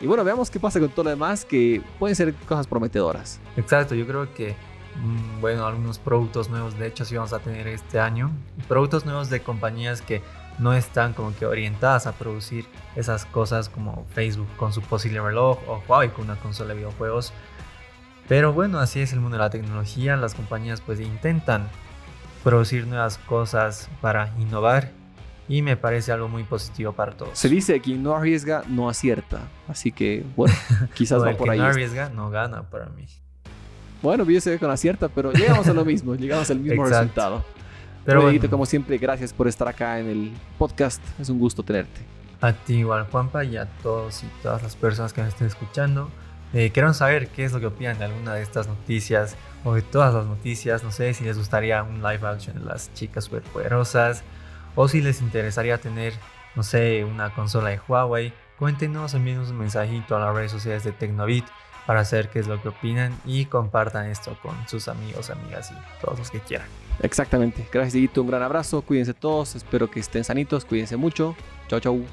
Y 0.00 0.06
bueno, 0.06 0.24
veamos 0.24 0.50
qué 0.50 0.58
pasa 0.58 0.80
con 0.80 0.88
todo 0.88 1.04
lo 1.04 1.10
demás, 1.10 1.44
que 1.44 1.80
pueden 2.00 2.16
ser 2.16 2.34
cosas 2.34 2.66
prometedoras. 2.66 3.38
Exacto, 3.56 3.94
yo 3.94 4.04
creo 4.06 4.34
que, 4.34 4.56
mm, 4.96 5.40
bueno, 5.40 5.64
algunos 5.64 6.00
productos 6.00 6.50
nuevos, 6.50 6.76
de 6.76 6.88
hecho, 6.88 7.04
sí 7.04 7.14
vamos 7.14 7.32
a 7.32 7.38
tener 7.38 7.68
este 7.68 8.00
año. 8.00 8.32
Productos 8.66 9.04
nuevos 9.04 9.30
de 9.30 9.40
compañías 9.40 10.02
que 10.02 10.20
no 10.58 10.72
están 10.72 11.12
como 11.12 11.34
que 11.36 11.46
orientadas 11.46 12.06
a 12.06 12.12
producir 12.12 12.66
esas 12.96 13.24
cosas 13.26 13.68
como 13.68 14.04
Facebook 14.14 14.48
con 14.56 14.72
su 14.72 14.82
posible 14.82 15.20
reloj 15.20 15.58
o 15.68 15.82
Huawei 15.86 16.10
con 16.10 16.24
una 16.24 16.36
consola 16.36 16.70
de 16.70 16.80
videojuegos 16.80 17.32
pero 18.28 18.52
bueno, 18.52 18.78
así 18.78 19.00
es 19.00 19.12
el 19.12 19.20
mundo 19.20 19.36
de 19.36 19.42
la 19.42 19.50
tecnología. 19.50 20.16
Las 20.16 20.34
compañías 20.34 20.80
pues 20.80 21.00
intentan 21.00 21.68
producir 22.42 22.86
nuevas 22.86 23.18
cosas 23.18 23.88
para 24.00 24.32
innovar 24.38 24.90
y 25.48 25.62
me 25.62 25.76
parece 25.76 26.12
algo 26.12 26.28
muy 26.28 26.44
positivo 26.44 26.92
para 26.92 27.12
todos. 27.12 27.38
Se 27.38 27.48
dice 27.48 27.80
que 27.80 27.94
no 27.94 28.16
arriesga 28.16 28.62
no 28.68 28.88
acierta, 28.88 29.40
así 29.68 29.92
que 29.92 30.24
bueno, 30.36 30.54
quizás 30.94 31.22
va 31.22 31.32
por 31.32 31.50
ahí. 31.50 31.58
Quien 31.58 31.66
no 31.66 31.72
arriesga 31.72 32.08
no 32.08 32.30
gana 32.30 32.62
para 32.62 32.86
mí. 32.86 33.06
Bueno, 34.02 34.24
yo 34.24 34.40
sé 34.40 34.58
con 34.58 34.70
acierta, 34.70 35.08
pero 35.08 35.32
llegamos 35.32 35.66
a 35.68 35.72
lo 35.72 35.84
mismo, 35.84 36.14
llegamos 36.16 36.50
al 36.50 36.58
mismo 36.58 36.84
resultado. 36.84 37.44
Pero 38.04 38.22
bueno, 38.22 38.50
como 38.50 38.66
siempre, 38.66 38.98
gracias 38.98 39.32
por 39.32 39.46
estar 39.46 39.68
acá 39.68 40.00
en 40.00 40.08
el 40.08 40.32
podcast. 40.58 41.00
Es 41.20 41.28
un 41.28 41.38
gusto 41.38 41.62
tenerte. 41.62 42.00
A 42.40 42.52
ti 42.52 42.78
igual, 42.78 43.06
Juanpa, 43.08 43.44
y 43.44 43.56
a 43.56 43.66
todos 43.66 44.24
y 44.24 44.26
todas 44.42 44.60
las 44.60 44.74
personas 44.74 45.12
que 45.12 45.20
nos 45.20 45.28
estén 45.28 45.46
escuchando. 45.46 46.10
Eh, 46.52 46.70
quiero 46.72 46.92
saber 46.92 47.28
qué 47.28 47.44
es 47.44 47.52
lo 47.52 47.60
que 47.60 47.66
opinan 47.66 47.98
de 47.98 48.04
alguna 48.04 48.34
de 48.34 48.42
estas 48.42 48.68
noticias 48.68 49.36
o 49.64 49.74
de 49.74 49.82
todas 49.82 50.12
las 50.12 50.26
noticias. 50.26 50.82
No 50.82 50.90
sé 50.90 51.14
si 51.14 51.24
les 51.24 51.38
gustaría 51.38 51.82
un 51.82 52.02
live 52.02 52.26
action 52.26 52.58
de 52.58 52.64
las 52.64 52.92
chicas 52.94 53.24
superpoderosas 53.24 54.22
o 54.74 54.88
si 54.88 55.00
les 55.00 55.20
interesaría 55.20 55.78
tener, 55.78 56.14
no 56.54 56.62
sé, 56.62 57.04
una 57.04 57.34
consola 57.34 57.70
de 57.70 57.80
Huawei. 57.86 58.32
Cuéntenos, 58.58 59.14
envíenos 59.14 59.50
un 59.50 59.58
mensajito 59.58 60.16
a 60.16 60.20
las 60.20 60.34
redes 60.34 60.52
sociales 60.52 60.84
de 60.84 60.92
Tecnobit 60.92 61.44
para 61.86 62.04
saber 62.04 62.28
qué 62.28 62.38
es 62.38 62.46
lo 62.46 62.62
que 62.62 62.68
opinan 62.68 63.12
y 63.24 63.46
compartan 63.46 64.06
esto 64.06 64.36
con 64.40 64.54
sus 64.68 64.88
amigos, 64.88 65.30
amigas 65.30 65.72
y 65.72 66.00
todos 66.00 66.18
los 66.18 66.30
que 66.30 66.40
quieran. 66.40 66.68
Exactamente. 67.00 67.66
Gracias, 67.72 67.94
Dieguito. 67.94 68.22
Un 68.22 68.28
gran 68.28 68.42
abrazo. 68.42 68.82
Cuídense 68.82 69.14
todos. 69.14 69.56
Espero 69.56 69.90
que 69.90 70.00
estén 70.00 70.22
sanitos. 70.22 70.64
Cuídense 70.64 70.96
mucho. 70.96 71.34
Chau, 71.68 71.80
chau. 71.80 72.04